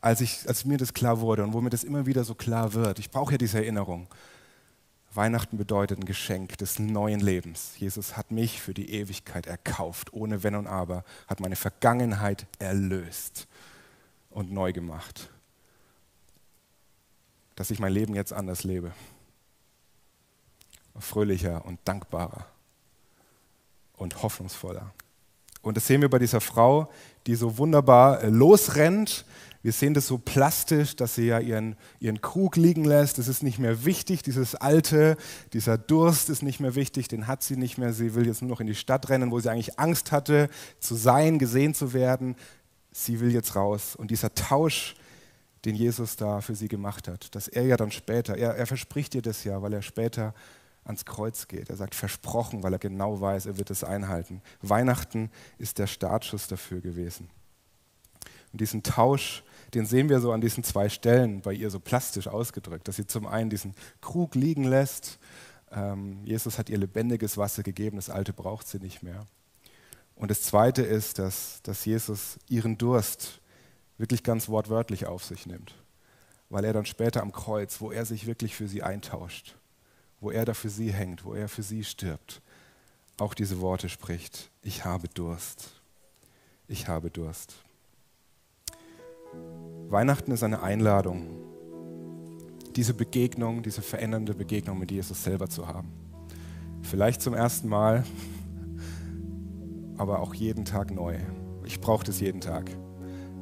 als, 0.00 0.20
ich, 0.20 0.48
als 0.48 0.64
mir 0.64 0.78
das 0.78 0.94
klar 0.94 1.20
wurde 1.20 1.44
und 1.44 1.52
wo 1.52 1.60
mir 1.60 1.70
das 1.70 1.84
immer 1.84 2.06
wieder 2.06 2.24
so 2.24 2.34
klar 2.34 2.72
wird. 2.72 2.98
Ich 2.98 3.10
brauche 3.10 3.32
ja 3.32 3.38
diese 3.38 3.58
Erinnerung. 3.58 4.06
Weihnachten 5.12 5.58
bedeutet 5.58 5.98
ein 5.98 6.04
Geschenk 6.04 6.56
des 6.58 6.78
neuen 6.78 7.20
Lebens. 7.20 7.72
Jesus 7.76 8.16
hat 8.16 8.30
mich 8.30 8.62
für 8.62 8.74
die 8.74 8.92
Ewigkeit 8.92 9.46
erkauft, 9.46 10.12
ohne 10.12 10.44
Wenn 10.44 10.54
und 10.54 10.66
Aber, 10.68 11.04
hat 11.26 11.40
meine 11.40 11.56
Vergangenheit 11.56 12.46
erlöst 12.58 13.48
und 14.38 14.52
neu 14.52 14.72
gemacht. 14.72 15.30
Dass 17.56 17.72
ich 17.72 17.80
mein 17.80 17.92
Leben 17.92 18.14
jetzt 18.14 18.32
anders 18.32 18.62
lebe. 18.62 18.92
Fröhlicher 20.96 21.64
und 21.64 21.80
dankbarer 21.84 22.46
und 23.96 24.22
hoffnungsvoller. 24.22 24.92
Und 25.62 25.76
das 25.76 25.88
sehen 25.88 26.02
wir 26.02 26.08
bei 26.08 26.20
dieser 26.20 26.40
Frau, 26.40 26.88
die 27.26 27.34
so 27.34 27.58
wunderbar 27.58 28.22
äh, 28.22 28.28
losrennt. 28.28 29.24
Wir 29.62 29.72
sehen 29.72 29.92
das 29.92 30.06
so 30.06 30.18
plastisch, 30.18 30.94
dass 30.94 31.16
sie 31.16 31.26
ja 31.26 31.40
ihren, 31.40 31.76
ihren 31.98 32.20
Krug 32.20 32.54
liegen 32.54 32.84
lässt. 32.84 33.18
Das 33.18 33.26
ist 33.26 33.42
nicht 33.42 33.58
mehr 33.58 33.84
wichtig, 33.84 34.22
dieses 34.22 34.54
Alte, 34.54 35.16
dieser 35.52 35.76
Durst 35.78 36.30
ist 36.30 36.42
nicht 36.42 36.60
mehr 36.60 36.76
wichtig, 36.76 37.08
den 37.08 37.26
hat 37.26 37.42
sie 37.42 37.56
nicht 37.56 37.76
mehr. 37.76 37.92
Sie 37.92 38.14
will 38.14 38.26
jetzt 38.26 38.42
nur 38.42 38.50
noch 38.50 38.60
in 38.60 38.68
die 38.68 38.76
Stadt 38.76 39.08
rennen, 39.08 39.32
wo 39.32 39.40
sie 39.40 39.50
eigentlich 39.50 39.80
Angst 39.80 40.12
hatte, 40.12 40.48
zu 40.78 40.94
sein, 40.94 41.40
gesehen 41.40 41.74
zu 41.74 41.92
werden 41.92 42.36
sie 43.04 43.20
will 43.20 43.32
jetzt 43.32 43.54
raus. 43.56 43.96
Und 43.96 44.10
dieser 44.10 44.34
Tausch, 44.34 44.94
den 45.64 45.74
Jesus 45.74 46.16
da 46.16 46.40
für 46.40 46.54
sie 46.54 46.68
gemacht 46.68 47.08
hat, 47.08 47.34
dass 47.34 47.48
er 47.48 47.64
ja 47.64 47.76
dann 47.76 47.90
später, 47.90 48.36
er, 48.36 48.54
er 48.54 48.66
verspricht 48.66 49.14
ihr 49.14 49.22
das 49.22 49.44
ja, 49.44 49.62
weil 49.62 49.72
er 49.72 49.82
später 49.82 50.34
ans 50.84 51.04
Kreuz 51.04 51.48
geht. 51.48 51.70
Er 51.70 51.76
sagt 51.76 51.94
versprochen, 51.94 52.62
weil 52.62 52.72
er 52.72 52.78
genau 52.78 53.20
weiß, 53.20 53.46
er 53.46 53.58
wird 53.58 53.70
es 53.70 53.84
einhalten. 53.84 54.42
Weihnachten 54.62 55.30
ist 55.58 55.78
der 55.78 55.86
Startschuss 55.86 56.48
dafür 56.48 56.80
gewesen. 56.80 57.28
Und 58.52 58.60
diesen 58.60 58.82
Tausch, 58.82 59.44
den 59.74 59.84
sehen 59.84 60.08
wir 60.08 60.20
so 60.20 60.32
an 60.32 60.40
diesen 60.40 60.64
zwei 60.64 60.88
Stellen 60.88 61.42
bei 61.42 61.52
ihr 61.52 61.70
so 61.70 61.78
plastisch 61.78 62.26
ausgedrückt, 62.28 62.88
dass 62.88 62.96
sie 62.96 63.06
zum 63.06 63.26
einen 63.26 63.50
diesen 63.50 63.74
Krug 64.00 64.34
liegen 64.34 64.64
lässt. 64.64 65.18
Ähm, 65.70 66.24
Jesus 66.24 66.58
hat 66.58 66.70
ihr 66.70 66.78
lebendiges 66.78 67.36
Wasser 67.36 67.62
gegeben, 67.62 67.96
das 67.96 68.08
alte 68.08 68.32
braucht 68.32 68.66
sie 68.66 68.78
nicht 68.78 69.02
mehr. 69.02 69.26
Und 70.18 70.32
das 70.32 70.42
Zweite 70.42 70.82
ist, 70.82 71.20
dass, 71.20 71.62
dass 71.62 71.84
Jesus 71.84 72.38
ihren 72.48 72.76
Durst 72.76 73.40
wirklich 73.98 74.24
ganz 74.24 74.48
wortwörtlich 74.48 75.06
auf 75.06 75.22
sich 75.22 75.46
nimmt, 75.46 75.74
weil 76.50 76.64
er 76.64 76.72
dann 76.72 76.86
später 76.86 77.22
am 77.22 77.30
Kreuz, 77.30 77.80
wo 77.80 77.92
er 77.92 78.04
sich 78.04 78.26
wirklich 78.26 78.56
für 78.56 78.66
sie 78.66 78.82
eintauscht, 78.82 79.56
wo 80.20 80.32
er 80.32 80.44
da 80.44 80.54
für 80.54 80.70
sie 80.70 80.92
hängt, 80.92 81.24
wo 81.24 81.34
er 81.34 81.48
für 81.48 81.62
sie 81.62 81.84
stirbt, 81.84 82.42
auch 83.16 83.32
diese 83.32 83.60
Worte 83.60 83.88
spricht, 83.88 84.50
ich 84.60 84.84
habe 84.84 85.06
Durst, 85.08 85.80
ich 86.66 86.88
habe 86.88 87.10
Durst. 87.10 87.54
Weihnachten 89.88 90.32
ist 90.32 90.42
eine 90.42 90.62
Einladung, 90.62 91.28
diese 92.74 92.92
Begegnung, 92.92 93.62
diese 93.62 93.82
verändernde 93.82 94.34
Begegnung 94.34 94.80
mit 94.80 94.90
Jesus 94.90 95.22
selber 95.22 95.48
zu 95.48 95.68
haben. 95.68 95.92
Vielleicht 96.82 97.22
zum 97.22 97.34
ersten 97.34 97.68
Mal, 97.68 98.04
aber 99.98 100.20
auch 100.20 100.34
jeden 100.34 100.64
Tag 100.64 100.90
neu. 100.90 101.16
Ich 101.64 101.80
brauche 101.80 102.04
das 102.04 102.20
jeden 102.20 102.40
Tag. 102.40 102.70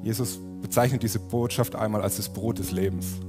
Jesus 0.03 0.41
bezeichnet 0.61 1.03
diese 1.03 1.21
Botschaft 1.21 1.77
einmal 1.77 2.03
als 2.03 2.17
das 2.17 2.29
Brot 2.29 2.59
des 2.59 2.73
Lebens. 2.73 3.21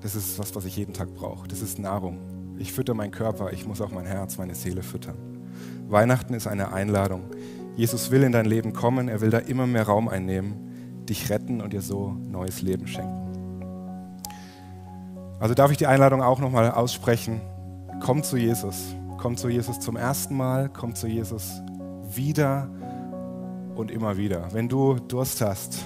Das 0.00 0.16
ist 0.16 0.38
was, 0.38 0.54
was 0.56 0.64
ich 0.64 0.76
jeden 0.76 0.92
Tag 0.92 1.14
brauche. 1.14 1.46
Das 1.46 1.62
ist 1.62 1.78
Nahrung. 1.78 2.18
Ich 2.58 2.72
fütter 2.72 2.94
meinen 2.94 3.12
Körper, 3.12 3.52
ich 3.52 3.66
muss 3.66 3.80
auch 3.80 3.90
mein 3.90 4.06
Herz, 4.06 4.38
meine 4.38 4.54
Seele 4.54 4.82
füttern. 4.82 5.16
Weihnachten 5.88 6.34
ist 6.34 6.46
eine 6.46 6.72
Einladung, 6.72 7.22
Jesus 7.76 8.10
will 8.10 8.22
in 8.22 8.32
dein 8.32 8.44
Leben 8.44 8.74
kommen, 8.74 9.08
er 9.08 9.20
will 9.20 9.30
da 9.30 9.38
immer 9.38 9.66
mehr 9.66 9.84
Raum 9.84 10.08
einnehmen, 10.08 11.04
dich 11.08 11.30
retten 11.30 11.60
und 11.60 11.72
dir 11.72 11.80
so 11.80 12.14
neues 12.30 12.60
Leben 12.60 12.86
schenken. 12.86 13.22
Also 15.40 15.54
darf 15.54 15.70
ich 15.70 15.78
die 15.78 15.86
Einladung 15.86 16.22
auch 16.22 16.38
nochmal 16.38 16.70
aussprechen. 16.70 17.40
Komm 18.00 18.22
zu 18.22 18.36
Jesus. 18.36 18.94
Komm 19.18 19.36
zu 19.36 19.48
Jesus 19.48 19.80
zum 19.80 19.96
ersten 19.96 20.36
Mal, 20.36 20.68
komm 20.68 20.94
zu 20.94 21.06
Jesus 21.06 21.62
wieder 22.16 22.68
und 23.74 23.90
immer 23.90 24.16
wieder. 24.16 24.52
Wenn 24.52 24.68
du 24.68 24.94
Durst 24.94 25.40
hast, 25.40 25.84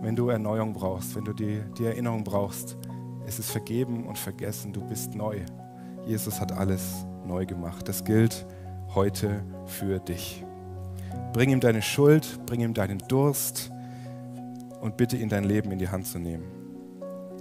wenn 0.00 0.14
du 0.14 0.28
Erneuerung 0.28 0.72
brauchst, 0.72 1.16
wenn 1.16 1.24
du 1.24 1.32
die, 1.32 1.60
die 1.78 1.84
Erinnerung 1.84 2.24
brauchst, 2.24 2.76
es 3.26 3.38
ist 3.38 3.50
vergeben 3.50 4.06
und 4.06 4.18
vergessen, 4.18 4.72
du 4.72 4.80
bist 4.80 5.14
neu. 5.14 5.40
Jesus 6.06 6.40
hat 6.40 6.52
alles 6.52 7.04
neu 7.26 7.44
gemacht. 7.44 7.88
Das 7.88 8.04
gilt 8.04 8.46
heute 8.94 9.42
für 9.66 9.98
dich. 9.98 10.44
Bring 11.32 11.50
ihm 11.50 11.60
deine 11.60 11.82
Schuld, 11.82 12.38
bring 12.46 12.60
ihm 12.60 12.72
deinen 12.72 12.98
Durst 13.08 13.70
und 14.80 14.96
bitte 14.96 15.16
ihn 15.16 15.28
dein 15.28 15.44
Leben 15.44 15.72
in 15.72 15.78
die 15.78 15.88
Hand 15.88 16.06
zu 16.06 16.18
nehmen. 16.18 16.44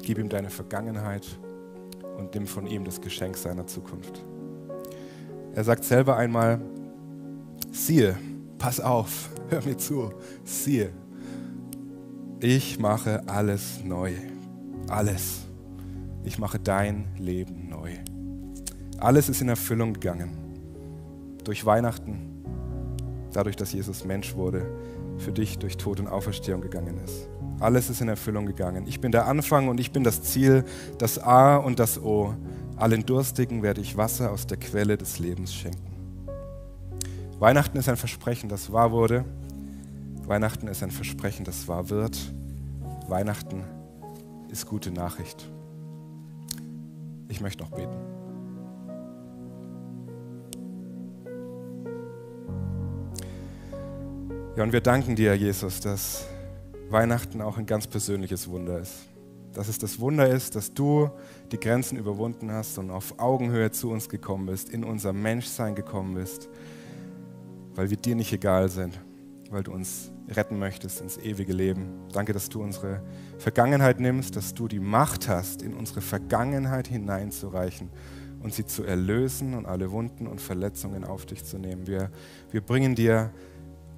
Gib 0.01 0.17
ihm 0.17 0.29
deine 0.29 0.49
Vergangenheit 0.49 1.25
und 2.17 2.33
nimm 2.33 2.47
von 2.47 2.65
ihm 2.65 2.83
das 2.83 3.01
Geschenk 3.01 3.37
seiner 3.37 3.67
Zukunft. 3.67 4.23
Er 5.53 5.63
sagt 5.63 5.83
selber 5.83 6.17
einmal, 6.17 6.59
siehe, 7.75 8.15
pass 8.57 8.79
auf, 8.79 9.29
hör 9.49 9.63
mir 9.63 9.77
zu, 9.77 10.11
siehe, 10.43 10.89
ich 12.39 12.79
mache 12.79 13.23
alles 13.27 13.83
neu, 13.83 14.13
alles. 14.87 15.41
Ich 16.23 16.39
mache 16.39 16.59
dein 16.59 17.07
Leben 17.17 17.69
neu. 17.69 17.91
Alles 18.97 19.29
ist 19.29 19.41
in 19.41 19.49
Erfüllung 19.49 19.93
gegangen. 19.93 20.31
Durch 21.43 21.65
Weihnachten, 21.65 22.43
dadurch, 23.31 23.55
dass 23.55 23.71
Jesus 23.71 24.05
Mensch 24.05 24.35
wurde, 24.35 24.65
für 25.17 25.31
dich 25.31 25.59
durch 25.59 25.77
Tod 25.77 25.99
und 25.99 26.07
Auferstehung 26.07 26.61
gegangen 26.61 26.99
ist. 27.03 27.29
Alles 27.59 27.89
ist 27.89 28.01
in 28.01 28.09
Erfüllung 28.09 28.47
gegangen. 28.47 28.85
Ich 28.87 28.99
bin 28.99 29.11
der 29.11 29.27
Anfang 29.27 29.67
und 29.69 29.79
ich 29.79 29.91
bin 29.91 30.03
das 30.03 30.23
Ziel, 30.23 30.65
das 30.97 31.19
A 31.19 31.57
und 31.57 31.79
das 31.79 32.01
O. 32.01 32.33
Allen 32.75 33.05
Durstigen 33.05 33.63
werde 33.63 33.81
ich 33.81 33.95
Wasser 33.95 34.31
aus 34.31 34.47
der 34.47 34.57
Quelle 34.57 34.97
des 34.97 35.19
Lebens 35.19 35.53
schenken. 35.53 35.94
Weihnachten 37.39 37.77
ist 37.77 37.89
ein 37.89 37.97
Versprechen, 37.97 38.47
das 38.47 38.71
wahr 38.71 38.91
wurde. 38.91 39.25
Weihnachten 40.25 40.67
ist 40.67 40.81
ein 40.83 40.91
Versprechen, 40.91 41.43
das 41.43 41.67
wahr 41.67 41.89
wird. 41.89 42.17
Weihnachten 43.09 43.63
ist 44.49 44.65
gute 44.65 44.89
Nachricht. 44.89 45.49
Ich 47.27 47.41
möchte 47.41 47.63
noch 47.63 47.71
beten. 47.71 47.97
Ja, 54.55 54.63
und 54.63 54.71
wir 54.71 54.79
danken 54.79 55.17
dir, 55.17 55.35
Jesus, 55.35 55.81
dass 55.81 56.25
Weihnachten 56.89 57.41
auch 57.41 57.57
ein 57.57 57.65
ganz 57.65 57.85
persönliches 57.87 58.47
Wunder 58.47 58.79
ist. 58.79 58.93
Dass 59.51 59.67
es 59.67 59.77
das 59.77 59.99
Wunder 59.99 60.29
ist, 60.29 60.55
dass 60.55 60.73
du 60.73 61.09
die 61.51 61.59
Grenzen 61.59 61.97
überwunden 61.97 62.49
hast 62.49 62.77
und 62.77 62.89
auf 62.89 63.19
Augenhöhe 63.19 63.71
zu 63.71 63.91
uns 63.91 64.07
gekommen 64.07 64.45
bist, 64.45 64.69
in 64.69 64.85
unser 64.85 65.11
Menschsein 65.11 65.75
gekommen 65.75 66.15
bist, 66.15 66.47
weil 67.75 67.89
wir 67.89 67.97
dir 67.97 68.15
nicht 68.15 68.33
egal 68.33 68.69
sind, 68.69 68.99
weil 69.49 69.63
du 69.63 69.71
uns 69.71 70.11
retten 70.29 70.57
möchtest 70.57 71.01
ins 71.01 71.17
ewige 71.17 71.53
Leben. 71.53 71.87
Danke, 72.11 72.33
dass 72.33 72.49
du 72.49 72.63
unsere 72.63 73.01
Vergangenheit 73.37 73.99
nimmst, 73.99 74.35
dass 74.35 74.53
du 74.53 74.67
die 74.67 74.79
Macht 74.79 75.27
hast, 75.27 75.61
in 75.61 75.73
unsere 75.73 76.01
Vergangenheit 76.01 76.87
hineinzureichen 76.87 77.89
und 78.41 78.53
sie 78.53 78.65
zu 78.65 78.83
erlösen 78.83 79.53
und 79.53 79.65
alle 79.65 79.91
Wunden 79.91 80.27
und 80.27 80.41
Verletzungen 80.41 81.03
auf 81.03 81.25
dich 81.25 81.43
zu 81.43 81.57
nehmen. 81.57 81.85
Wir, 81.87 82.09
wir 82.51 82.61
bringen 82.61 82.95
dir 82.95 83.31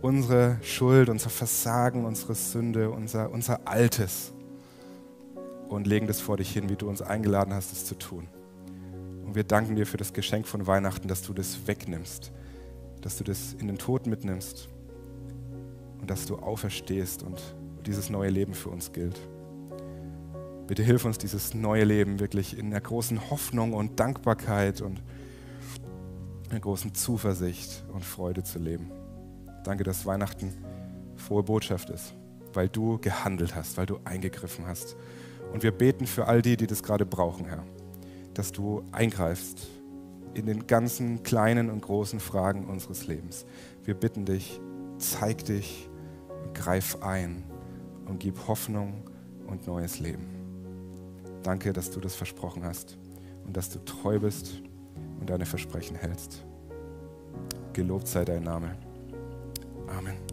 unsere 0.02 0.58
Schuld, 0.62 1.10
unser 1.10 1.30
Versagen, 1.30 2.06
unsere 2.06 2.36
Sünde, 2.36 2.90
unser, 2.90 3.32
unser 3.32 3.68
Altes 3.68 4.34
und 5.70 5.88
legen 5.88 6.08
das 6.08 6.22
vor 6.22 6.38
dich 6.38 6.52
hin, 6.52 6.70
wie 6.70 6.76
du 6.76 6.88
uns 6.88 7.02
eingeladen 7.02 7.54
hast, 7.54 7.72
es 7.72 7.86
zu 7.86 7.96
tun. 7.96 8.28
Und 9.26 9.36
wir 9.36 9.44
danken 9.44 9.76
dir 9.76 9.86
für 9.86 9.98
das 9.98 10.14
Geschenk 10.14 10.48
von 10.48 10.68
Weihnachten, 10.68 11.08
dass 11.08 11.22
du 11.22 11.34
das 11.34 11.68
wegnimmst, 11.68 12.32
dass 13.02 13.18
du 13.18 13.24
das 13.24 13.54
in 13.54 13.68
den 13.68 13.78
Tod 13.78 14.08
mitnimmst 14.08 14.70
und 16.00 16.10
dass 16.10 16.26
du 16.26 16.38
auferstehst 16.38 17.24
und 17.24 17.42
dieses 17.86 18.10
neue 18.10 18.30
Leben 18.30 18.54
für 18.54 18.70
uns 18.70 18.92
gilt. 18.92 19.20
Bitte 20.68 20.84
hilf 20.84 21.06
uns, 21.06 21.18
dieses 21.18 21.54
neue 21.54 21.86
Leben 21.86 22.20
wirklich 22.20 22.58
in 22.58 22.68
einer 22.68 22.82
großen 22.82 23.30
Hoffnung 23.30 23.74
und 23.74 24.00
Dankbarkeit 24.00 24.82
und 24.82 25.02
einer 26.50 26.60
großen 26.60 26.94
Zuversicht 26.94 27.86
und 27.94 28.04
Freude 28.04 28.44
zu 28.44 28.60
leben. 28.60 28.92
Danke, 29.64 29.84
dass 29.84 30.06
Weihnachten 30.06 30.54
frohe 31.16 31.44
Botschaft 31.44 31.90
ist, 31.90 32.14
weil 32.54 32.68
du 32.68 32.98
gehandelt 33.00 33.56
hast, 33.56 33.78
weil 33.78 33.86
du 33.86 34.00
eingegriffen 34.04 34.66
hast. 34.68 34.96
Und 35.54 35.64
wir 35.64 35.72
beten 35.72 36.06
für 36.06 36.28
all 36.28 36.42
die, 36.42 36.58
die 36.58 36.68
das 36.68 36.84
gerade 36.84 37.06
brauchen, 37.06 37.46
Herr, 37.46 37.64
dass 38.34 38.52
du 38.52 38.84
eingreifst 38.92 39.68
in 40.38 40.46
den 40.46 40.68
ganzen 40.68 41.24
kleinen 41.24 41.70
und 41.70 41.82
großen 41.82 42.20
Fragen 42.20 42.66
unseres 42.66 43.08
Lebens. 43.08 43.46
Wir 43.84 43.94
bitten 43.94 44.26
dich, 44.26 44.60
zeig 44.98 45.46
dich, 45.46 45.90
greif 46.54 47.02
ein 47.02 47.44
und 48.06 48.20
gib 48.20 48.48
Hoffnung 48.48 49.04
und 49.48 49.68
neues 49.68 50.00
Leben. 50.00 50.28
Danke, 51.44 51.74
dass 51.74 51.92
du 51.92 52.00
das 52.00 52.16
versprochen 52.16 52.64
hast 52.64 52.98
und 53.46 53.56
dass 53.56 53.70
du 53.70 53.80
treu 53.86 54.20
bist 54.20 54.62
und 55.20 55.30
deine 55.30 55.46
Versprechen 55.46 55.96
hältst. 55.96 56.44
Gelobt 57.74 58.08
sei 58.08 58.26
dein 58.26 58.44
Name. 58.44 58.76
Amen. 59.88 60.27